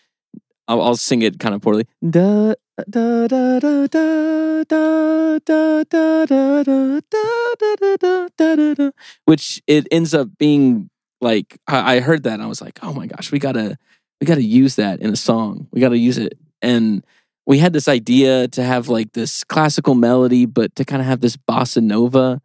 [0.66, 1.86] I'll, I'll sing it kind of poorly.
[2.08, 2.54] Da
[2.88, 8.90] da da da da da da da da da da da da da da
[9.24, 10.88] which it ends up being
[11.20, 13.78] like I, I heard that and I was like, oh my gosh, we gotta
[14.20, 15.68] we gotta use that in a song.
[15.72, 16.38] We gotta use it.
[16.62, 17.04] And
[17.50, 21.20] we had this idea to have like this classical melody, but to kind of have
[21.20, 22.40] this bossa nova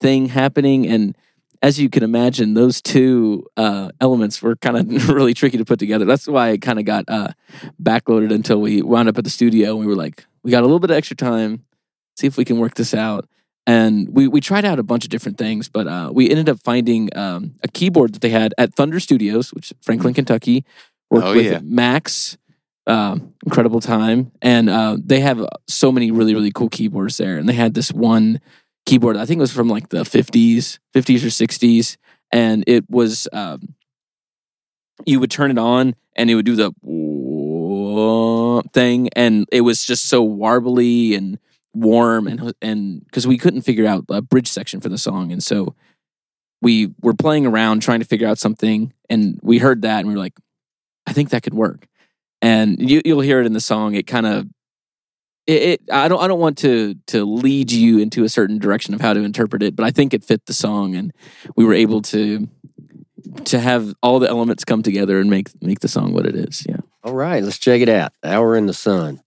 [0.00, 0.86] thing happening.
[0.86, 1.18] And
[1.60, 5.80] as you can imagine, those two uh, elements were kind of really tricky to put
[5.80, 6.04] together.
[6.04, 7.30] That's why it kind of got uh,
[7.82, 9.70] backloaded until we wound up at the studio.
[9.70, 11.64] And we were like, we got a little bit of extra time.
[12.16, 13.28] See if we can work this out.
[13.66, 16.60] And we, we tried out a bunch of different things, but uh, we ended up
[16.62, 20.64] finding um, a keyboard that they had at Thunder Studios, which is Franklin, Kentucky.
[21.10, 21.60] Worked Oh, with yeah.
[21.60, 22.38] Max,
[22.86, 27.38] um, incredible time, and uh, they have so many really really cool keyboards there.
[27.38, 28.40] And they had this one
[28.86, 31.96] keyboard, I think it was from like the fifties, fifties or sixties,
[32.30, 33.74] and it was um,
[35.06, 36.72] you would turn it on and it would do the
[38.72, 41.38] thing, and it was just so warbly and
[41.74, 45.42] warm, and and because we couldn't figure out a bridge section for the song, and
[45.42, 45.74] so
[46.62, 50.14] we were playing around trying to figure out something, and we heard that, and we
[50.14, 50.38] were like,
[51.06, 51.88] I think that could work,
[52.44, 53.94] and you, you'll hear it in the song.
[53.94, 54.46] It kind of
[55.46, 58.92] it, it I don't I don't want to to lead you into a certain direction
[58.94, 61.12] of how to interpret it, but I think it fit the song, and
[61.56, 62.46] we were able to
[63.46, 66.66] to have all the elements come together and make make the song what it is.
[66.68, 66.80] Yeah.
[67.02, 68.12] All right, let's check it out.
[68.22, 69.20] Hour in the Sun.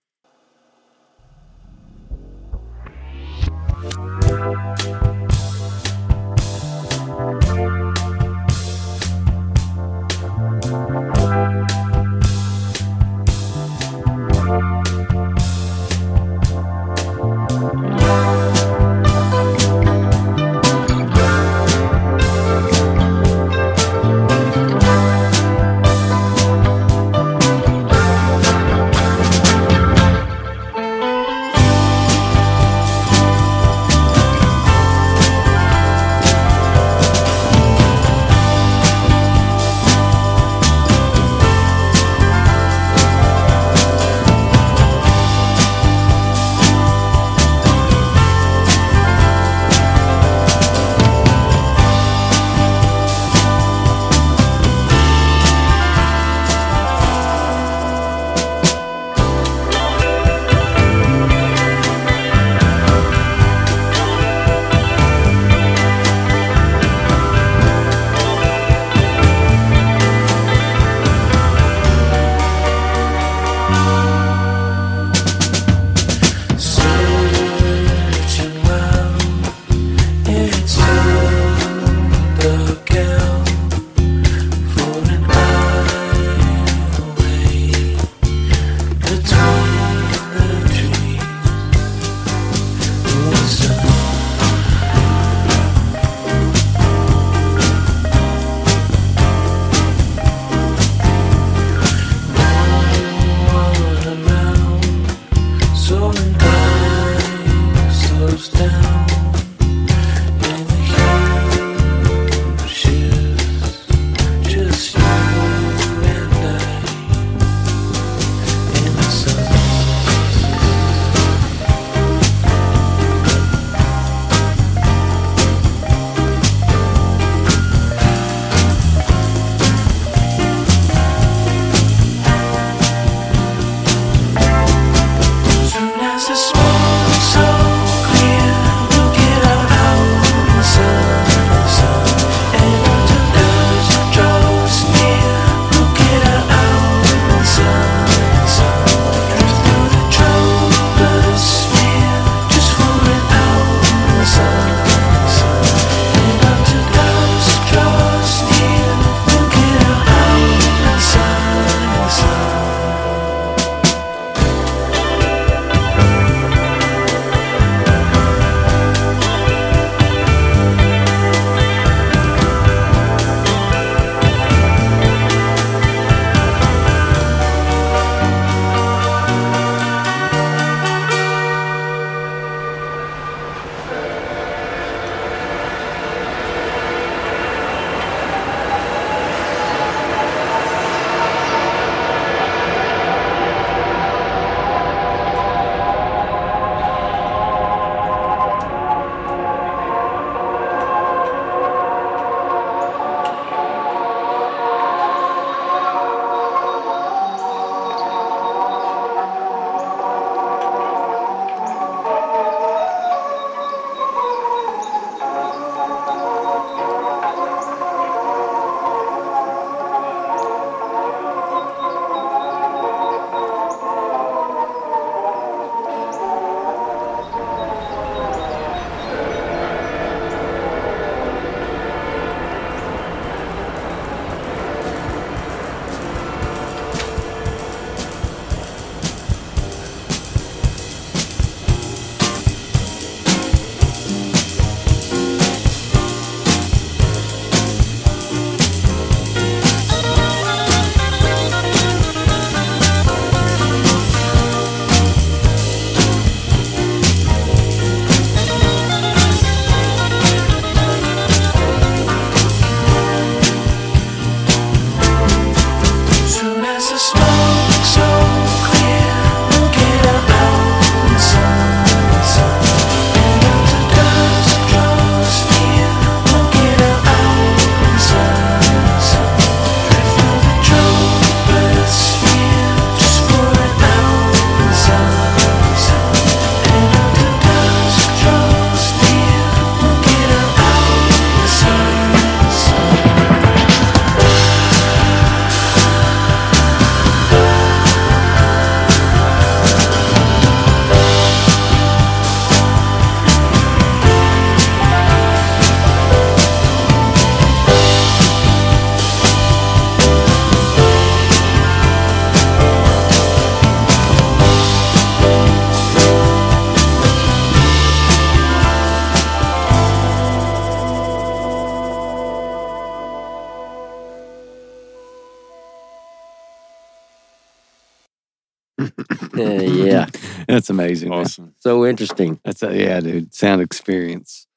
[330.89, 331.09] That's amazing.
[331.09, 331.19] man.
[331.19, 331.53] Awesome.
[331.59, 332.39] so interesting.
[332.43, 333.33] That's a yeah, dude.
[333.33, 334.47] Sound experience.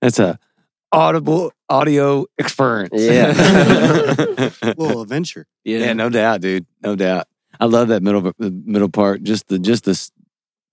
[0.00, 0.38] That's a
[0.92, 2.92] audible audio experience.
[3.00, 4.50] Yeah.
[4.76, 5.46] little adventure.
[5.64, 6.66] yeah, no doubt, dude.
[6.82, 7.26] No doubt.
[7.58, 9.22] I love that middle middle part.
[9.22, 10.10] Just the just this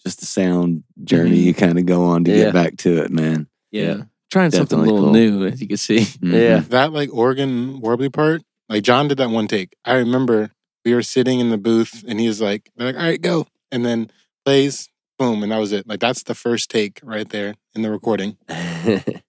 [0.05, 2.45] just the sound journey you kind of go on to Yeah.
[2.45, 3.47] get back to it, man.
[3.71, 4.03] Yeah.
[4.31, 5.11] Trying something a little cool.
[5.13, 5.99] new, as you can see.
[5.99, 6.31] Mhm.
[6.33, 6.59] Yeah.
[6.69, 9.75] That like organ warbly part, like John did that one take.
[9.85, 10.51] I remember
[10.85, 13.47] we were sitting in the booth and he was like, like, all right, go.
[13.71, 14.09] And then
[14.51, 14.87] plays,
[15.19, 15.85] boom, and that was it.
[15.89, 18.37] Like that's the first take right there in the recording.
[18.47, 19.21] That's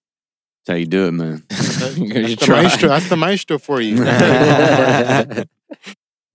[0.67, 1.43] how you do it, man.
[1.97, 2.89] You That's the maestro.
[2.89, 3.95] That's the maestro for you.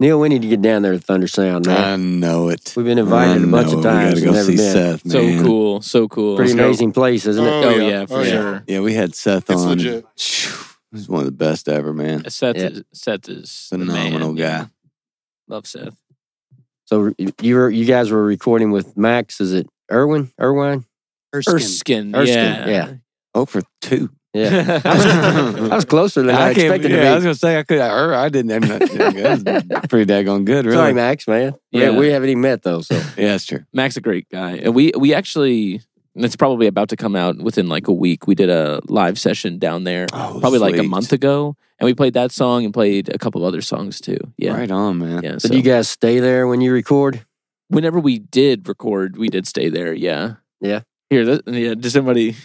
[0.01, 1.78] Neil, we need to get down there to Thunder Sound, man.
[1.82, 2.74] I know it.
[2.76, 4.14] We've been invited I a bunch know of times.
[4.16, 4.72] We gotta go see been.
[4.72, 5.80] Seth, So cool.
[5.82, 6.37] So cool.
[6.37, 6.64] Pretty Let's go.
[6.66, 7.49] amazing place, isn't it?
[7.49, 7.89] Oh, Oh, yeah.
[7.89, 8.64] yeah, for Oh, sure.
[8.66, 9.68] Yeah, we had Seth It's on.
[9.70, 10.05] legit.
[10.93, 12.28] He's one of the best ever, man.
[12.28, 12.66] Seth, Yeah.
[12.66, 14.66] is, Seth is the Phenomenal man, guy.
[15.49, 15.95] Love Seth.
[16.87, 19.41] So you were you guys were recording with Max.
[19.41, 20.32] Is it Irwin?
[20.41, 20.85] Irwine?
[21.35, 21.55] Erskine.
[21.55, 22.14] Erskine.
[22.14, 22.66] Erskine, Yeah.
[22.68, 22.93] yeah.
[23.35, 24.11] Oh, for two.
[24.32, 27.07] Yeah, I was, I was closer than I, can't- expected yeah, to be.
[27.09, 27.78] I was gonna say I could.
[27.78, 28.51] I, er, I didn't.
[28.51, 28.78] I mean,
[29.45, 30.76] that's pretty daggone good, really.
[30.76, 31.55] Sorry, Max, man.
[31.70, 31.99] Yeah, Yeah.
[31.99, 32.80] we haven't even met though.
[32.80, 33.64] So Yeah, that's true.
[33.72, 34.57] Mac's a great guy.
[34.57, 35.82] And we we actually
[36.16, 38.26] it's probably about to come out within like a week.
[38.26, 41.57] We did a live session down there Oh, probably like a month ago.
[41.85, 44.16] And we played that song and played a couple other songs too.
[44.39, 44.55] Yeah.
[44.57, 45.22] Right on, man.
[45.22, 45.32] Yeah.
[45.32, 47.24] So So do you guys stay there when you record?
[47.68, 49.93] whenever we did record, we did stay there.
[49.93, 50.35] Yeah.
[50.61, 50.80] Yeah.
[51.11, 51.74] Here, th- yeah.
[51.74, 52.37] Does somebody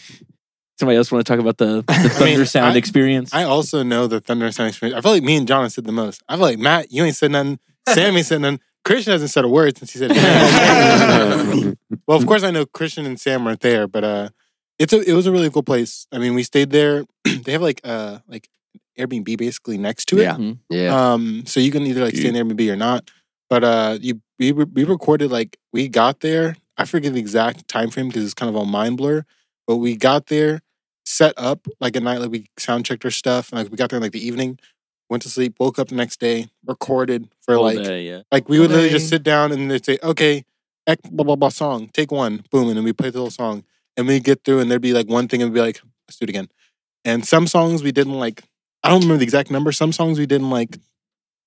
[0.77, 3.33] somebody else want to talk about the, the I mean, thunder sound I- experience?
[3.33, 4.97] I also know the Thunder Sound experience.
[4.97, 6.21] I feel like me and John have said the most.
[6.27, 7.59] I feel like Matt, you ain't said nothing.
[7.89, 8.59] Sam ain't said nothing.
[8.83, 10.11] Christian hasn't said a word since he said.
[12.07, 14.29] well, of course I know Christian and Sam weren't there, but uh,
[14.79, 16.07] it's a it was a really cool place.
[16.11, 17.05] I mean, we stayed there.
[17.43, 18.49] they have like uh like
[18.99, 20.23] Airbnb basically next to it.
[20.23, 20.35] Yeah.
[20.35, 20.57] Mhm.
[20.69, 23.09] Yeah, Um, so you can either like stay in Airbnb or not.
[23.49, 26.55] But uh, you we we recorded like we got there.
[26.77, 29.23] I forget the exact time frame because it's kind of a mind blur.
[29.67, 30.61] But we got there,
[31.05, 33.51] set up like at night, like we sound checked our stuff.
[33.51, 34.59] and Like we got there in like the evening,
[35.09, 38.21] went to sleep, woke up the next day, recorded for All like day, yeah.
[38.31, 40.43] like we would literally just sit down and they'd say, okay,
[40.87, 43.63] X blah blah blah song, take one, boom, and then we play the whole song.
[43.97, 46.17] And we get through and there'd be like one thing and we'd be like, let's
[46.17, 46.49] do it again.
[47.03, 48.43] And some songs we didn't like,
[48.83, 49.71] I don't remember the exact number.
[49.71, 50.77] Some songs we did in like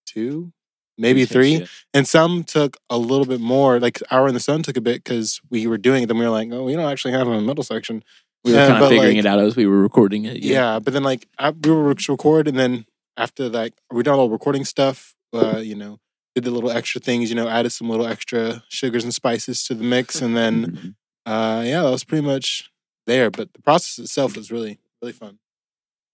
[0.06, 0.52] two,
[0.98, 1.56] maybe three.
[1.58, 1.66] Yeah.
[1.94, 3.80] And some took a little bit more.
[3.80, 6.06] Like Hour in the Sun took a bit because we were doing it.
[6.06, 8.04] Then we were like, oh, we don't actually have a middle section.
[8.44, 10.38] We were Yeah, kind of figuring like, it out as we were recording it.
[10.38, 14.18] Yeah, but then like I, we were rec- record, and then after like we done
[14.18, 15.14] all the recording stuff.
[15.32, 15.98] Uh, you know,
[16.34, 17.30] did the little extra things.
[17.30, 21.62] You know, added some little extra sugars and spices to the mix, and then uh,
[21.64, 22.70] yeah, that was pretty much
[23.06, 23.30] there.
[23.30, 25.38] But the process itself was really really fun.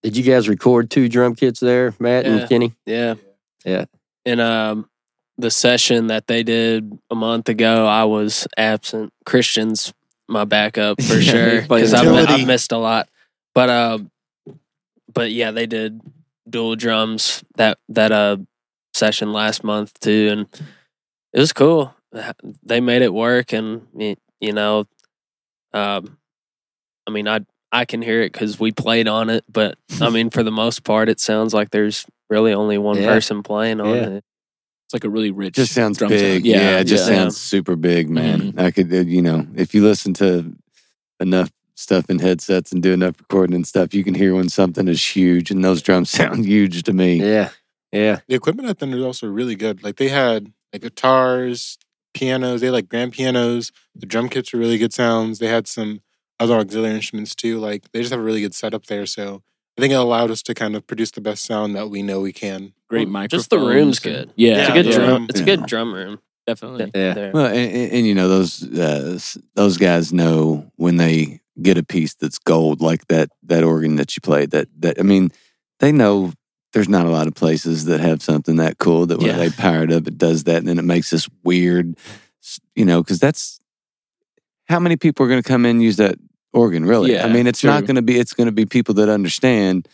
[0.03, 2.33] Did you guys record two drum kits there, Matt Yeah.
[2.33, 2.75] and Kenny?
[2.87, 3.15] Yeah.
[3.65, 3.85] Yeah.
[4.25, 4.89] And um
[5.39, 9.13] the session that they did a month ago, I was absent.
[9.25, 9.93] Christian's
[10.29, 12.09] my backup for sure because I've.
[12.29, 13.09] I've missed a lot.
[13.55, 13.99] But uh,
[15.13, 16.01] but yeah, they did
[16.49, 18.39] dual drums that that uh
[18.95, 20.65] session last month too, and
[21.33, 21.95] it was cool.
[22.63, 23.87] They made it work, and
[24.41, 24.87] you know,
[25.73, 26.19] um,
[27.07, 27.41] I mean, I
[27.73, 30.85] I can hear it because we played on it, but I mean, for the most
[30.85, 33.07] part, it sounds like there's really only one Yeah.
[33.07, 34.07] person playing on Yeah.
[34.09, 34.25] it.
[34.87, 35.55] It's like a really rich.
[35.55, 36.43] just sounds drum big.
[36.43, 36.47] sound.
[36.47, 37.17] Yeah, it just yeah.
[37.17, 38.53] sounds super big, man.
[38.53, 38.61] Mhm.
[38.61, 40.55] I could, uh, you know, if you listen to
[41.21, 44.89] enough stuff in headsets and do enough recording and stuff, you can hear when something
[44.89, 46.09] is huge, and those drums
[46.41, 47.17] sound huge to me.
[47.21, 47.51] Yeah,
[47.93, 48.21] yeah.
[48.29, 49.83] The equipment at Thunder is also really good.
[49.83, 51.77] Like they had like guitars,
[52.15, 52.61] pianos.
[52.63, 53.73] They had like grand pianos.
[53.95, 55.39] The drum kits were really good sounds.
[55.39, 56.01] They had some
[56.41, 57.59] other auxiliary instruments too.
[57.59, 59.07] Like they just have a really good setup there.
[59.07, 59.43] So
[59.77, 62.21] I think it allowed us to kind of produce the best sound that we know
[62.21, 62.73] we can.
[62.89, 63.43] Great Well, microphones.
[63.43, 64.33] Just the room's and- good.
[64.37, 64.93] Yeah, It's a good yeah.
[64.99, 65.27] drum.
[65.29, 66.21] It's a good drum room.
[66.47, 66.91] definitely.
[66.95, 67.15] Yeah.
[67.15, 67.31] There.
[67.33, 69.19] Well, and, and, and, you know those uh,
[69.55, 74.17] those guys know when they get a piece that's gold, like that that organ that
[74.17, 74.51] you played.
[74.53, 75.31] That that I mean,
[75.81, 76.33] they know
[76.73, 79.37] there's not a lot of places that have something that cool that when Yeah.
[79.39, 81.97] they power it up, it does that, and then it makes this weird,
[82.75, 83.61] you know, because that's
[84.69, 86.17] how many people are going to come in and use that
[86.53, 86.85] organ.
[86.85, 88.19] Really, Yeah, I mean, it's not going to be.
[88.19, 89.89] It's going to be people that understand.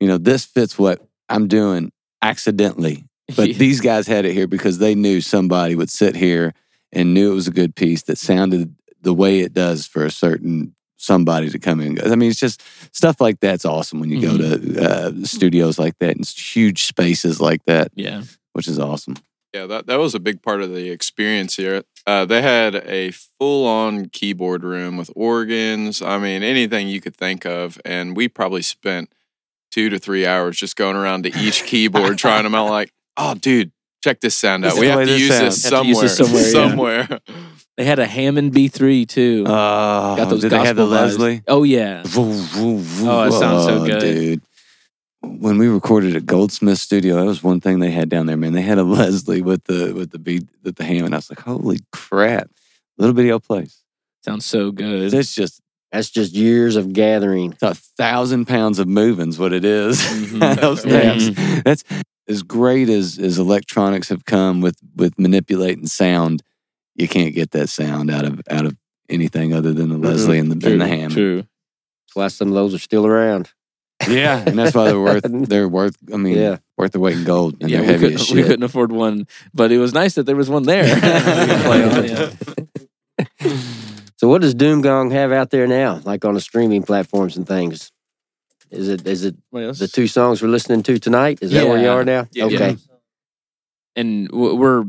[0.00, 3.04] You know, this fits what I'm doing accidentally.
[3.36, 3.58] But Yeah.
[3.58, 6.54] these guys had it here because they knew somebody would sit here
[6.92, 10.10] and knew it was a good piece that sounded the way it does for a
[10.10, 12.00] certain somebody to come in.
[12.00, 12.62] I mean, it's just
[12.94, 17.40] stuff like that's awesome when you go to uh, studios like that and huge spaces
[17.40, 18.22] like that, yeah.
[18.54, 19.16] which is awesome.
[19.58, 21.82] Yeah, that, that was a big part of the experience here.
[22.06, 26.00] Uh, they had a full on keyboard room with organs.
[26.00, 27.80] I mean, anything you could think of.
[27.84, 29.12] And we probably spent
[29.72, 32.70] two to three hours just going around to each keyboard trying them out.
[32.70, 34.74] Like, oh, dude, check this sound out.
[34.74, 35.74] is We have to this use this sounds.
[35.74, 36.42] Have to use somewhere.
[36.42, 37.06] this somewhere, yeah.
[37.08, 37.20] somewhere.
[37.78, 39.44] They had a Hammond B3 too.
[39.46, 40.90] Oh, Got those did they have the vibes.
[40.90, 41.42] Leslie?
[41.46, 42.02] Oh yeah.
[42.16, 44.00] Oh, it sounds so good.
[44.00, 44.42] dude.
[45.22, 48.52] When we recorded at Goldsmith Studio, that was one thing they had down there, man.
[48.52, 51.30] They had a Leslie with the with the beat with the ham, and I was
[51.30, 52.50] like, "Holy crap!"
[52.98, 53.82] Little video place.
[54.24, 55.12] Sounds so good.
[55.12, 55.60] It's just
[55.92, 57.52] That's just years of gathering.
[57.52, 59.98] it's a thousand pounds of moving's what it is.
[60.02, 60.60] Mhm.
[60.60, 61.18] Those Yeah.
[61.18, 61.62] things.
[61.64, 61.84] That's
[62.28, 66.42] as great as as electronics have come with with manipulating sound.
[66.94, 68.76] You can't get that sound out of out of
[69.08, 71.10] anything other than the Leslie and the, True, and the ham.
[71.10, 71.36] True.
[72.06, 73.50] That's why some of those are still around.
[74.08, 75.96] Yeah, and that's why they're worth they're worth.
[76.12, 76.58] I mean, Yeah.
[76.76, 77.56] worth the weight in gold.
[77.60, 78.46] And Yeah, they're we, heavy could, as we shit.
[78.46, 80.84] couldn't afford one, but it was nice that there was one there.
[80.94, 81.00] We
[81.54, 83.56] could play on, yeah.
[84.16, 87.46] So what does Doom Gong have out there now, like on the streaming platforms and
[87.46, 87.92] things?
[88.70, 91.38] Is it is it the two songs we're listening to tonight?
[91.40, 92.26] Is that where you are now?
[92.32, 92.44] Yeah.
[92.46, 92.76] okay.
[93.96, 94.80] and w- we're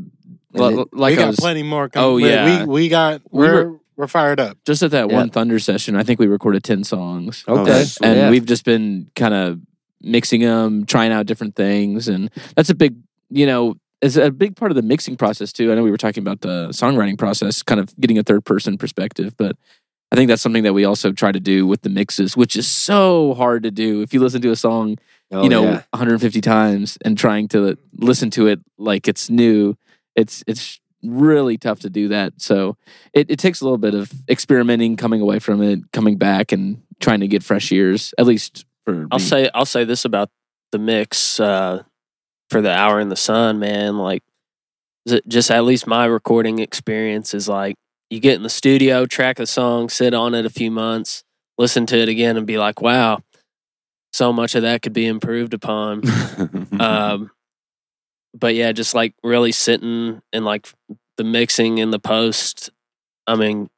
[0.54, 1.88] And like we got was, plenty more.
[1.88, 2.08] Coming.
[2.10, 2.64] Oh, yeah.
[2.64, 4.58] we we got We we're were- we're fired up.
[4.66, 5.16] just at that Yeah.
[5.16, 5.96] one Thunder session.
[5.96, 7.44] I think we recorded ten songs.
[7.46, 7.70] Oh, Okay.
[7.70, 8.30] that's- and yeah.
[8.30, 9.60] we've just been kind of
[10.02, 12.94] mixing them, trying out different things, and that's a big,
[13.30, 15.70] you know, it's a big part of the mixing process too.
[15.70, 18.78] I know we were talking about the songwriting process, kind of getting a third person
[18.78, 19.56] perspective, but
[20.10, 22.66] I think that's something that we also try to do with the mixes, which is
[22.66, 24.00] so hard to do.
[24.00, 24.96] If you listen to a song,
[25.32, 25.82] Oh, you know, yeah.
[25.92, 29.76] 150 times and trying to listen to it like it's new,
[30.16, 32.34] it's it's really tough to do that.
[32.38, 32.76] So
[33.12, 36.82] it, it takes a little bit of experimenting, coming away from it, coming back, and
[37.00, 38.14] trying to get fresh ears.
[38.18, 39.24] At least for I'll me.
[39.24, 40.30] say I'll say this about
[40.72, 41.82] the mix uh,
[42.48, 43.98] for the hour in the sun, man.
[43.98, 44.22] Like,
[45.26, 47.76] just at least my recording experience is like
[48.10, 51.24] you get in the studio, track a song, sit on it a few months,
[51.58, 53.20] listen to it again, and be like, wow,
[54.12, 56.02] so much of that could be improved upon.
[56.80, 57.30] um,
[58.34, 60.72] but yeah, just like really sitting and like
[61.16, 62.70] the mixing and the post.
[63.26, 63.68] I mean,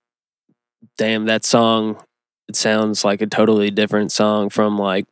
[0.98, 2.03] damn, that song.
[2.48, 5.07] It sounds like a totally different song from like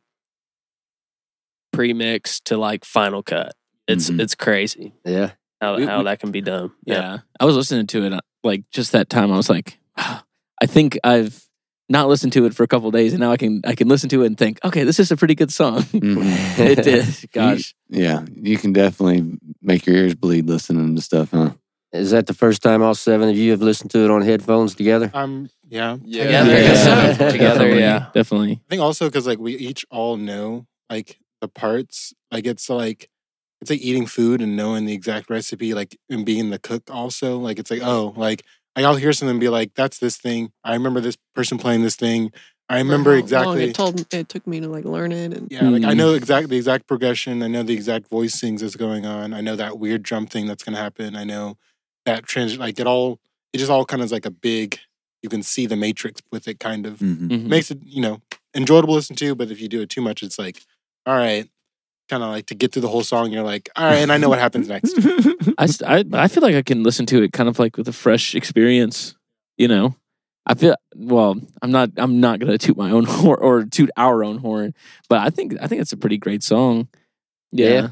[1.73, 3.55] pre-mix to like final cut.
[3.89, 4.21] It's Mhm.
[4.21, 5.33] it's crazy Yeah.
[5.61, 6.73] how We- how we- that can be done.
[6.85, 7.19] yeah.
[7.39, 9.33] I was listening to it uh, like just that time.
[9.33, 10.25] I was like, "Ah,
[10.63, 11.49] I think I've
[11.91, 14.09] not listen to it for a couple days, and now I can I can listen
[14.11, 15.83] to it and think, okay, this is a pretty good song.
[15.93, 16.59] Mhm.
[16.59, 17.05] it did.
[17.33, 21.51] Gosh, yeah, you can definitely make your ears bleed listening to stuff, huh?
[21.93, 24.77] Is that the first time all seven of you have listened to it on headphones
[24.77, 25.11] together?
[25.13, 25.97] Um, yeah.
[26.05, 26.23] Yeah.
[26.45, 27.07] Together, Yeah.
[27.19, 27.31] yeah.
[27.31, 28.07] together, yeah.
[28.15, 28.53] definitely.
[28.53, 32.15] I think also because like we each all know like the parts.
[32.31, 33.11] Like it's like
[33.61, 37.39] it's like eating food and knowing the exact recipe, like and being the cook also.
[37.39, 38.45] Like it's like oh, like
[38.77, 41.83] like I'll hear something and be like, "That's this thing." I remember this person playing
[41.83, 42.33] this thing.
[42.69, 43.65] I remember How long exactly.
[43.71, 45.97] It told it took me to like learn it, and Yeah, like I Mm.
[45.97, 47.43] know exactly the exact progression.
[47.43, 49.35] I know the exact voicings that's going on.
[49.35, 51.17] I know that weird drum thing that's going to happen.
[51.17, 51.57] I know
[52.07, 53.19] that trans like it all.
[53.53, 54.79] It just all kind of is like a big.
[55.23, 56.61] You can see the matrix with it.
[56.61, 57.29] Kind of Mm-hmm.
[57.29, 57.47] Mhm.
[57.49, 58.23] makes it you know
[58.55, 59.35] enjoyable to listen to.
[59.35, 60.63] But if you do it too much, it's like
[61.07, 61.49] all right,
[62.11, 63.31] kind of like to get through the whole song.
[63.33, 64.95] You're like all right, and I know what happens next.
[65.59, 67.93] I, I I feel like I can listen to it kind of like with a
[67.93, 69.15] fresh experience.
[69.57, 69.97] You know,
[70.47, 71.37] I feel well.
[71.63, 71.91] I'm not.
[71.97, 74.75] I'm not gonna toot my own horn or toot our own horn,
[75.09, 76.89] but I think I think it's a pretty great song.
[77.53, 77.89] Yeah.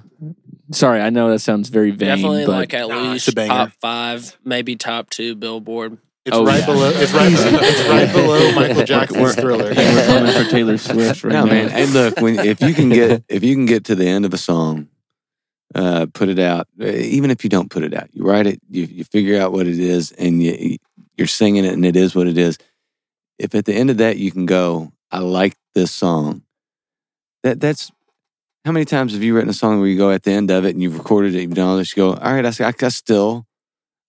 [0.71, 2.09] Sorry, I know that sounds very vain.
[2.09, 5.99] Definitely but like at Nah, least a top five, maybe top two Billboard.
[6.29, 6.67] It's Oh, right yeah.
[6.67, 6.91] below.
[6.95, 7.33] It's right.
[7.33, 9.75] it's right below Michael Jackson's We're- Thriller.
[9.75, 11.51] we're coming for Taylor Swift right no, now.
[11.53, 11.69] man.
[11.71, 14.35] Hey, look, when if you can get if you can get to the end of
[14.35, 14.89] a song,
[15.75, 16.69] uh, put it out.
[16.81, 18.61] Uh, Even if you don't put it out, you write it.
[18.71, 20.77] You, you figure out what it is, and you
[21.17, 22.59] you're singing it, and it is what it is.
[23.39, 26.43] If at the end of that you can go, I like this song.
[27.43, 27.91] That that's
[28.67, 30.67] how many times have you written a song where you go at the end of
[30.67, 33.47] it and you've recorded it, you've done all this, you go, "All right, I still,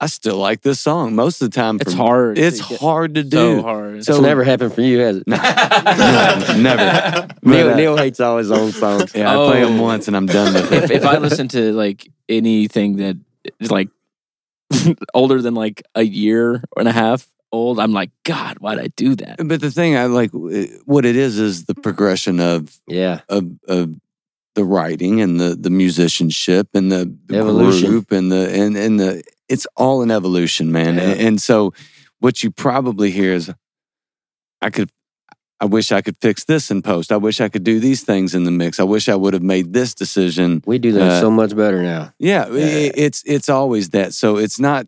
[0.02, 1.14] I still like this song.
[1.14, 2.38] Most of the time, it's for- hard.
[2.38, 3.58] It's get- hard to do.
[3.58, 4.06] So hard.
[4.06, 5.28] So- it's never happened for you, has it?
[5.28, 5.36] No,
[6.58, 7.28] never.
[7.28, 9.14] But, Neil, uh, Neil hates all his own songs.
[9.14, 9.84] Yeah, I play them Oh.
[9.84, 10.84] once and I'm done with it.
[10.86, 13.18] if if I listen to like anything that
[13.60, 13.90] is like
[15.14, 19.16] older than like a year and a half old, I'm like, God, why'd I do
[19.16, 19.38] that?
[19.46, 23.22] But the thing I like, what it is, is the progression of Yeah.
[23.30, 23.96] of, of
[24.56, 27.90] the writing and the the musicianship and the, the Evolution.
[27.90, 30.96] group and the and and the it's all an evolution, man.
[30.96, 31.02] Yeah.
[31.04, 31.74] And, and so,
[32.20, 33.52] what you probably hear is,
[34.62, 34.90] I could.
[35.62, 37.12] I wish I could fix this in post.
[37.12, 38.80] I wish I could do these things in the mix.
[38.80, 40.64] I wish I would have made this decision.
[40.66, 42.14] We do that Uh, so much better now.
[42.18, 44.14] Yeah, i- it's it's always that.
[44.14, 44.88] So it's not.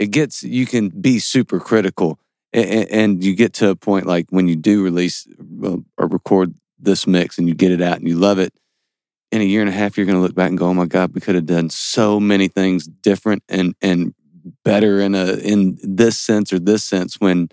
[0.00, 2.18] It gets you can be super critical,
[2.52, 5.28] and, and you get to a point like when you do release
[5.96, 8.52] or record this mix and you get it out and you love it.
[9.30, 10.86] In a year and a half, you're going to look back and go, "Oh my
[10.86, 14.14] God, we could have done so many things different and and
[14.64, 17.48] better in a in this sense or this sense." When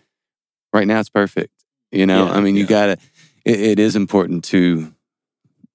[0.73, 1.51] right now it's perfect.
[1.91, 2.91] You know, Yeah, I mean, you got to.
[3.45, 4.93] It, it is important to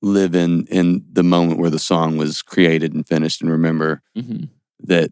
[0.02, 4.48] live in in the moment where the song was created and finished, and remember Mhm.
[4.84, 5.10] that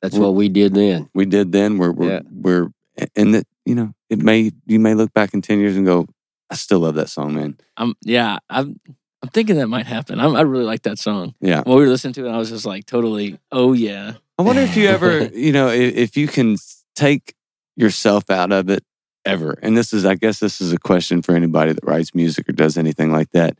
[0.00, 1.08] That's what we did then.
[1.14, 1.78] we did then.
[1.78, 2.20] We're we're, Yeah.
[2.30, 2.68] we're
[3.14, 6.06] and that you know it may you may look back in ten years and go,
[6.48, 7.58] I still love that song, man.
[7.76, 8.38] I'm yeah.
[8.48, 8.80] I'm
[9.26, 10.20] I'm thinking that might happen.
[10.20, 11.34] I'm, I really like that song.
[11.40, 11.62] Yeah.
[11.64, 13.40] While we were listening to it, I was just like totally.
[13.50, 14.12] Oh yeah.
[14.38, 16.56] I wonder if you ever, you know, if, if you can
[16.94, 17.34] take
[17.74, 18.84] yourself out of it
[19.24, 19.58] ever.
[19.62, 22.52] And this is, I guess, this is a question for anybody that writes music or
[22.52, 23.58] does anything like that,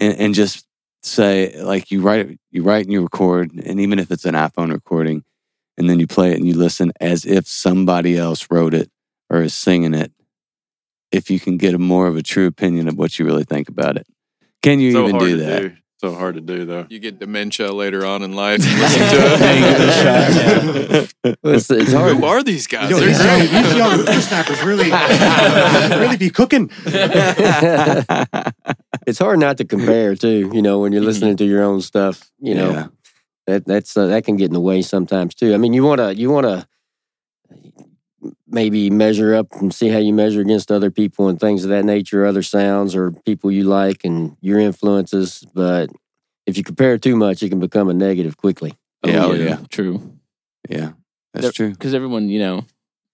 [0.00, 0.66] and, and just
[1.02, 4.72] say, like, you write, you write and you record, and even if it's an iPhone
[4.72, 5.22] recording,
[5.76, 8.90] and then you play it and you listen as if somebody else wrote it
[9.28, 10.12] or is singing it.
[11.12, 13.68] If you can get a more of a true opinion of what you really think
[13.68, 14.06] about it,
[14.64, 15.62] can you so even do that?
[15.62, 15.72] do.
[16.00, 16.86] So hard to do though.
[16.90, 18.60] You get dementia later on in life.
[18.62, 19.16] And listen to
[21.24, 21.38] it.
[21.44, 22.16] It's, it's hard.
[22.18, 22.90] Who are these guys?
[22.90, 23.50] Yo, They're these young, great.
[23.62, 24.90] these young whippersnappers really,
[26.00, 26.70] really be cooking.
[29.06, 30.50] it's hard not to compare too.
[30.52, 32.86] You know, when you're listening to your own stuff, you know Yeah.
[33.46, 35.54] that that's uh, that can get in the way sometimes too.
[35.54, 36.66] I mean, you want to you want to
[38.54, 41.84] maybe measure up and see how you measure against other people and things of that
[41.84, 45.44] nature, other sounds or people you like and your influences.
[45.54, 45.90] But
[46.46, 48.74] if you compare too much, it can become a negative quickly.
[49.02, 49.58] Oh, yeah, oh, yeah.
[49.70, 50.18] True.
[50.68, 50.92] Yeah,
[51.34, 51.70] that's true.
[51.70, 52.64] Because everyone, you know,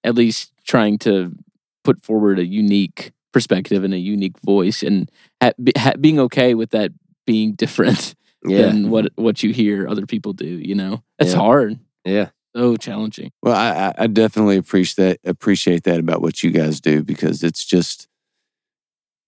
[0.05, 1.34] at least trying to
[1.82, 5.11] put forward a unique perspective and a unique voice, and
[5.43, 6.93] ha- be, ha- being okay with that
[7.26, 8.14] being different
[8.45, 8.62] Yeah.
[8.66, 10.47] than what what you hear other people do.
[10.47, 11.38] You know, it's Yeah.
[11.38, 11.78] hard.
[12.05, 12.28] Yeah.
[12.55, 13.30] So challenging.
[13.42, 17.64] Well, I, I- definitely appreciate that, appreciate that about what you guys do because it's
[17.64, 18.09] just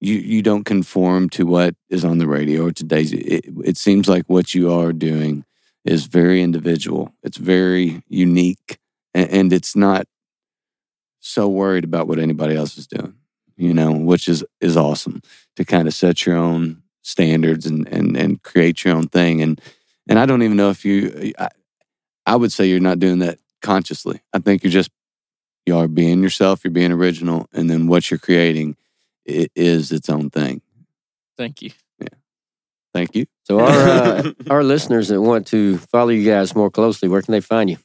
[0.01, 3.13] you you don't conform to what is on the radio or today's.
[3.13, 5.45] It, it seems like what you are doing
[5.85, 7.13] is very individual.
[7.23, 8.79] It's very unique,
[9.15, 10.07] and, and it's not
[11.21, 13.15] so worried about what anybody else is doing.
[13.57, 15.23] You know, which is is awesome
[15.55, 19.41] to kind of set your own standards and and and create your own thing.
[19.41, 19.61] And
[20.09, 21.33] and I don't even know if you.
[21.39, 21.49] I,
[22.27, 24.21] I would say you're not doing that consciously.
[24.33, 24.91] I think you're just
[25.67, 26.65] you are being yourself.
[26.65, 28.77] You're being original, and then what you're creating
[29.29, 30.61] i- is its own thing.
[31.37, 31.71] Thank you.
[32.01, 32.09] Yeah.
[32.95, 33.27] Thank you.
[33.45, 37.33] So our uh, our listeners that want to follow you guys more closely, where can
[37.33, 37.79] they find you?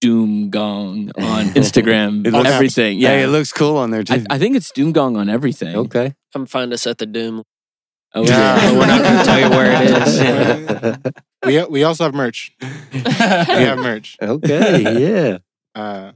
[0.00, 2.98] Doom Gong on Instagram, It looks- everything.
[2.98, 4.24] Yeah, Hey, it looks cool on there too.
[4.30, 5.76] I, I think it's Doom Gong on everything.
[5.76, 6.14] Okay.
[6.32, 7.42] Come find us at the Doom.
[8.14, 8.30] Oh Yeah.
[8.30, 8.70] yeah.
[8.70, 11.12] But we're not going to tell you where it is.
[11.46, 12.52] We we also have merch.
[12.92, 14.16] We have merch.
[14.20, 14.82] okay.
[15.00, 15.38] Yeah.
[15.74, 16.12] Uh,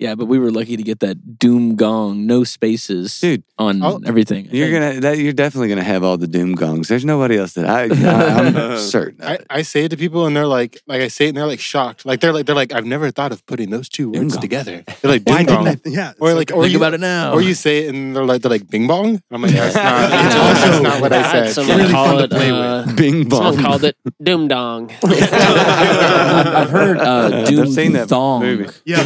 [0.00, 4.00] Yeah, but we were lucky to get that Doom Gong, no spaces, Dude, on I'll-
[4.06, 4.48] everything.
[4.50, 6.88] You're gonna that you're definitely gonna have all the doom gongs.
[6.88, 9.20] There's nobody else that I, I I'm certain.
[9.20, 9.58] Of I.
[9.58, 11.60] I say it to people and they're like, like I say it and they're like
[11.60, 12.06] shocked.
[12.06, 14.40] Like they're like they're like, I've never thought of putting those two words Doom-gong.
[14.40, 14.82] together.
[15.02, 15.76] They're like, Why ding I?
[15.84, 16.12] Yeah.
[16.18, 17.34] Or it's like, or Think you, about it now.
[17.34, 19.08] or you say it and they're like, they're like, bing bong.
[19.10, 21.52] And I'm like, that's not, It's that's also- not what I said.
[21.52, 23.42] someone really call fun to it, play uh, Bing bong.
[23.42, 24.90] Someone called it Doom Dong.
[25.04, 25.12] I've,
[26.56, 28.64] I've heard uh, Doom I've seen that Thong.
[28.86, 29.02] Yeah.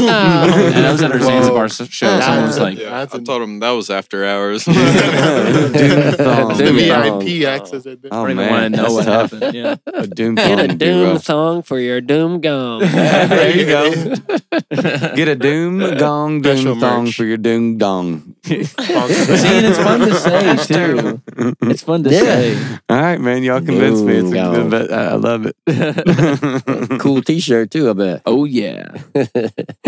[0.84, 1.26] And that was at our Whoa.
[1.40, 2.20] Zanzabar show.
[2.20, 4.64] Someone was like, Yeah, That's I a- told him that was after hours.
[4.64, 6.56] Doom thong.
[6.58, 6.72] The.
[6.74, 7.86] VIP access.
[7.86, 8.10] right there.
[8.12, 9.30] Oh I don't even man, want to know that's what tough.
[9.32, 9.54] happened.
[9.54, 9.76] Yeah.
[9.86, 11.24] A doom Get thong a would be Doom rough.
[11.24, 12.80] thong for your Doom Gong.
[12.80, 13.90] there you go.
[15.16, 17.16] Get a doom gong Special doom thong merch.
[17.16, 18.34] for your doom dong.
[18.44, 21.22] See, and it's fun to say too.
[21.62, 22.20] It's fun to Yeah.
[22.20, 22.78] say.
[22.88, 23.42] All right, man.
[23.42, 24.14] Y'all convinced me.
[24.16, 26.98] It's a Doom good, but I I love it.
[27.00, 27.90] cool T-shirt too.
[27.90, 28.22] I bet.
[28.26, 28.88] Oh yeah.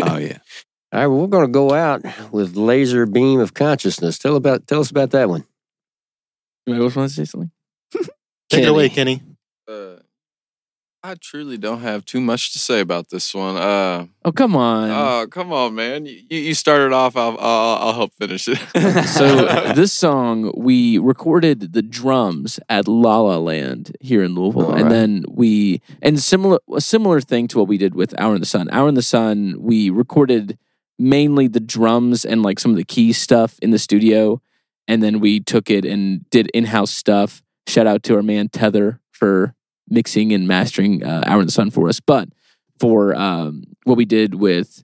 [0.03, 0.38] oh yeah.
[0.93, 4.18] All right, well, we're going to go out with Laser Beam of Consciousness.
[4.18, 5.45] Tell about tell us about that one.
[6.66, 7.51] Anybody else want to say something?
[8.49, 9.20] Take it away, Kenny.
[9.68, 9.97] Uh,
[11.03, 13.57] I truly don't have too much to say about this one.
[13.57, 14.91] Uh, Oh come on.
[14.91, 16.07] oh, come on, man!
[16.07, 17.16] You, you started off.
[17.16, 18.59] I'll, I'll, I'll help finish it.
[19.09, 24.72] so this song we recorded the drums at La La Land here in Louisville, All
[24.74, 24.91] and right.
[24.91, 28.47] then we and similar a similar thing to what we did with Hour in the
[28.47, 28.68] Sun.
[28.70, 30.59] Hour in the Sun, we recorded
[30.99, 34.40] mainly the drums and like some of the key stuff in the studio,
[34.88, 37.42] and then we took it and did in house stuff.
[37.66, 39.55] Shout out to our man Tether for
[39.88, 42.28] mixing and mastering uh, Hour in the Sun for us, but
[42.78, 44.82] for um, what we did with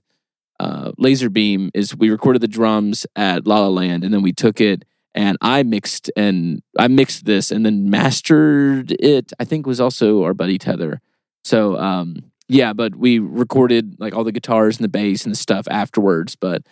[0.59, 4.33] uh, Laser Beam is we recorded the drums at La La Land, and then we
[4.33, 4.85] took it
[5.15, 9.31] and I mixed and I mixed this and then mastered it.
[9.39, 11.01] I think was also our buddy Tether.
[11.43, 15.37] So um, yeah, but we recorded like all the guitars and the bass and the
[15.37, 16.35] stuff afterwards.
[16.35, 16.63] But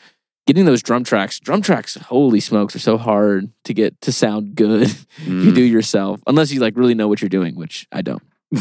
[0.48, 1.40] getting those drum tracks.
[1.40, 4.90] Drum tracks, holy smokes, are so hard to get to sound good.
[5.26, 5.44] Mm.
[5.44, 8.24] you do yourself, unless you like really know what you're doing, which I don't.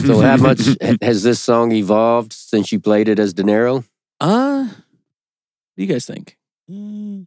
[0.00, 0.60] So how much
[1.02, 3.84] has this song evolved since you played it as De Niro?
[4.18, 4.74] Uh, what
[5.76, 6.38] do you guys think?
[6.70, 7.26] Mm,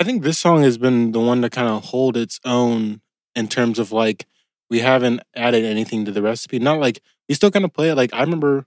[0.00, 3.02] I think this song has been the one to kind of hold its own
[3.36, 4.26] in terms of like
[4.70, 6.58] we haven't added anything to the recipe.
[6.58, 7.94] Not like we still kind of play it.
[7.96, 8.64] Like I remember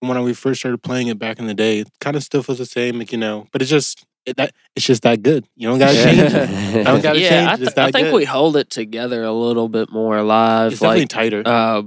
[0.00, 2.58] when we first started playing it back in the day, it kind of still feels
[2.58, 3.46] the same, like you know.
[3.52, 5.46] But it's just it, that it's just that good.
[5.56, 6.50] You don't gotta change it.
[6.50, 8.14] I don't gotta yeah, change I, th- that I think good.
[8.14, 10.72] we hold it together a little bit more live.
[10.72, 11.42] It's definitely like, tighter.
[11.44, 11.82] uh,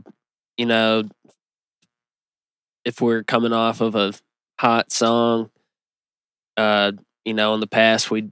[0.58, 1.04] you know,
[2.86, 4.14] if we're coming off of a
[4.60, 5.50] hot song,
[6.58, 6.92] uh,
[7.26, 8.32] you know, in the past we'd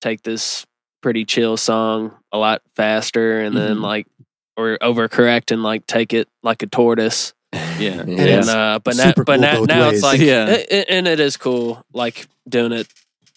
[0.00, 0.64] take this
[1.02, 3.82] pretty chill song a lot faster, and then Mhm.
[3.82, 4.06] like
[4.58, 7.32] or overcorrect and like take it like a tortoise.
[7.78, 10.50] Yeah, And And, uh, but now, super but now, now it's like, Yeah.
[10.70, 12.88] yeah, and it is cool, like doing it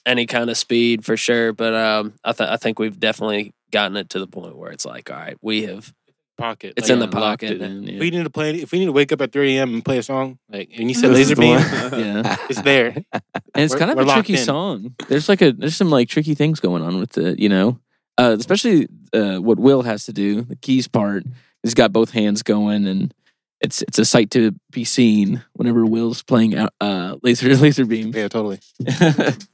[0.05, 1.53] any kind of speed for sure.
[1.53, 4.83] But um, I, th- I think we've definitely gotten it to the point where it's
[4.83, 5.93] like, all right, we have,
[6.39, 6.73] pocket.
[6.75, 7.51] it's Like, in the pocket.
[7.51, 7.93] it in, yeah.
[7.93, 9.75] If we need to play, if we need to wake up at 3 a.m.
[9.75, 11.51] and play a song, like and you said laser beam,
[11.93, 12.35] yeah.
[12.49, 12.87] it's there.
[13.13, 13.23] and
[13.55, 14.39] it's We're- kind of a tricky in.
[14.39, 14.95] song.
[15.07, 17.79] There's like a there's some like tricky things going on with it, you know,
[18.21, 20.41] uh, especially uh, what Will has to do.
[20.43, 21.23] The keys part,
[21.63, 23.13] he's got both hands going, and
[23.59, 28.11] it's it's a sight to be seen whenever Will's playing out uh, laser laser beam.
[28.15, 28.59] Yeah, totally.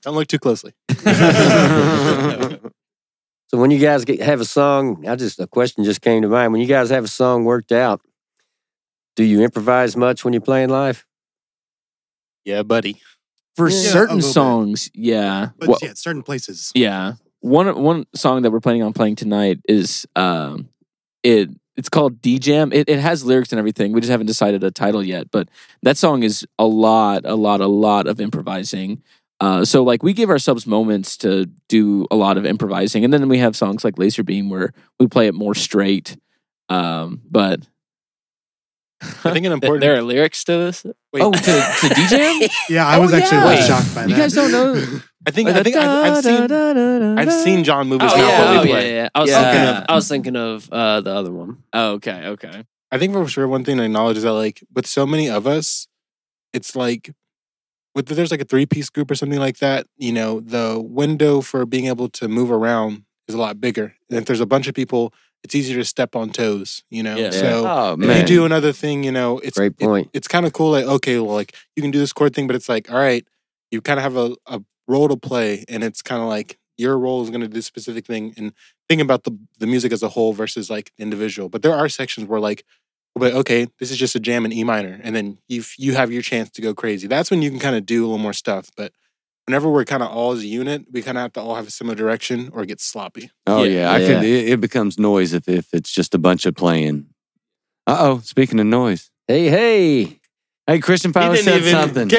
[0.01, 0.73] Don't look too closely.
[3.49, 6.27] So when you guys get, have a song, I just a question just came to
[6.27, 6.51] mind.
[6.51, 8.01] When you guys have a song worked out,
[9.15, 11.05] do you improvise much when you're playing live?
[12.43, 13.01] Yeah, buddy.
[13.55, 14.33] For Yeah, certain little bit.
[14.33, 16.73] songs, yeah, But Well, yeah, certain places.
[16.75, 17.13] Yeah.
[17.47, 20.69] One one song that we're planning on playing tonight is um
[21.23, 22.73] it it's called D Jam.
[22.73, 23.93] It it has lyrics and everything.
[23.93, 25.47] We just haven't decided a title yet, but
[25.83, 29.01] that song is a lot, a lot, a lot of improvising.
[29.39, 33.29] Uh, so like we give ourselves moments to do a lot of improvising, and then
[33.29, 36.17] we have songs like Laser Beam where we play it more straight.
[36.69, 37.59] Um, but
[39.23, 39.81] I think an important.
[39.81, 40.83] there are lyrics to this.
[41.13, 43.43] Wait, oh, to to D Jam, Yeah, I Oh, was actually yeah.
[43.43, 44.09] a little Wait, shocked by that.
[44.09, 44.99] you guys don't know.
[45.27, 46.51] I think I think I, I've seen
[47.19, 48.95] I've seen John move his Oh mouth yeah, while oh we yeah, play.
[48.95, 49.09] yeah.
[49.13, 49.51] I was Yeah.
[49.51, 51.63] thinking of, I was thinking of uh, the other one.
[51.73, 52.63] Oh, okay, okay.
[52.91, 55.45] I think for sure one thing to acknowledge is that like with so many of
[55.45, 55.87] us,
[56.53, 57.11] it's like
[57.93, 59.85] with there's like a three piece group or something like that.
[59.97, 63.95] You know, the window for being able to move around is a lot bigger.
[64.09, 65.13] And if there's a bunch of people,
[65.43, 66.83] it's easier to step on toes.
[66.89, 67.31] You know, Yeah.
[67.31, 67.65] so.
[67.67, 70.09] Oh If you do another thing, you know, it's Great it- point.
[70.13, 70.71] it's kind of cool.
[70.71, 73.27] Like, okay, well, like you can do this chord thing, but it's like, all right,
[73.71, 76.97] you kind of have a, a role to play, and it's kind of like your
[76.97, 78.53] role is going to do this specific thing, and
[78.89, 81.49] think about the the music as a whole versus like individual.
[81.49, 82.63] But there are sections where like,
[83.15, 86.11] but okay, this is just a jam in E minor, and then you you have
[86.11, 87.07] your chance to go crazy.
[87.07, 88.69] That's when you can kind of do a little more stuff.
[88.77, 88.91] But
[89.45, 91.67] whenever we're kind of all as a unit, we kind of have to all have
[91.67, 93.31] a similar direction, or it gets sloppy.
[93.47, 93.81] oh Yeah.
[93.81, 94.07] yeah, I Yeah.
[94.07, 94.23] could.
[94.23, 97.07] It, it becomes noise if if it's just a bunch of playing.
[97.87, 100.16] Uh oh, speaking of noise, Hey, hey.
[100.67, 102.09] Hey, Christian Power didn't said even- something.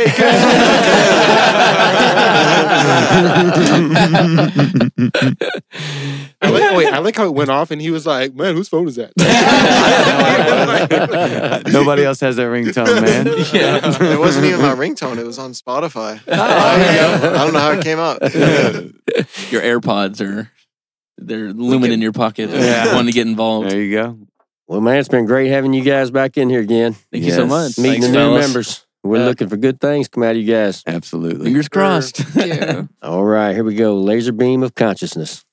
[6.40, 8.68] I like, wait, I like how it went off, and he was like, "Man, whose
[8.68, 9.12] phone is that?"
[11.72, 13.26] Nobody else has that ringtone, man.
[13.26, 15.18] it wasn't even my ringtone.
[15.18, 16.20] It was on Spotify.
[16.26, 18.20] Oh, I don't know how it came up.
[19.50, 20.50] Your AirPods are
[21.18, 22.50] they're looming in your pocket.
[22.50, 22.94] Yeah.
[22.94, 23.70] wanting to get involved.
[23.70, 24.18] There you go.
[24.68, 26.94] Well, man, it's been great having you guys back in here again.
[27.10, 27.78] Thank you so much.
[27.78, 28.46] Meeting Thanks, the new fellas.
[28.46, 28.86] members.
[29.02, 29.24] We're Yeah.
[29.26, 30.82] looking for good things come out of you guys.
[30.86, 31.44] Absolutely.
[31.46, 32.20] Fingers crossed.
[32.36, 32.82] Yeah.
[33.02, 33.96] All right, here we go.
[33.96, 35.44] Laser beam of consciousness.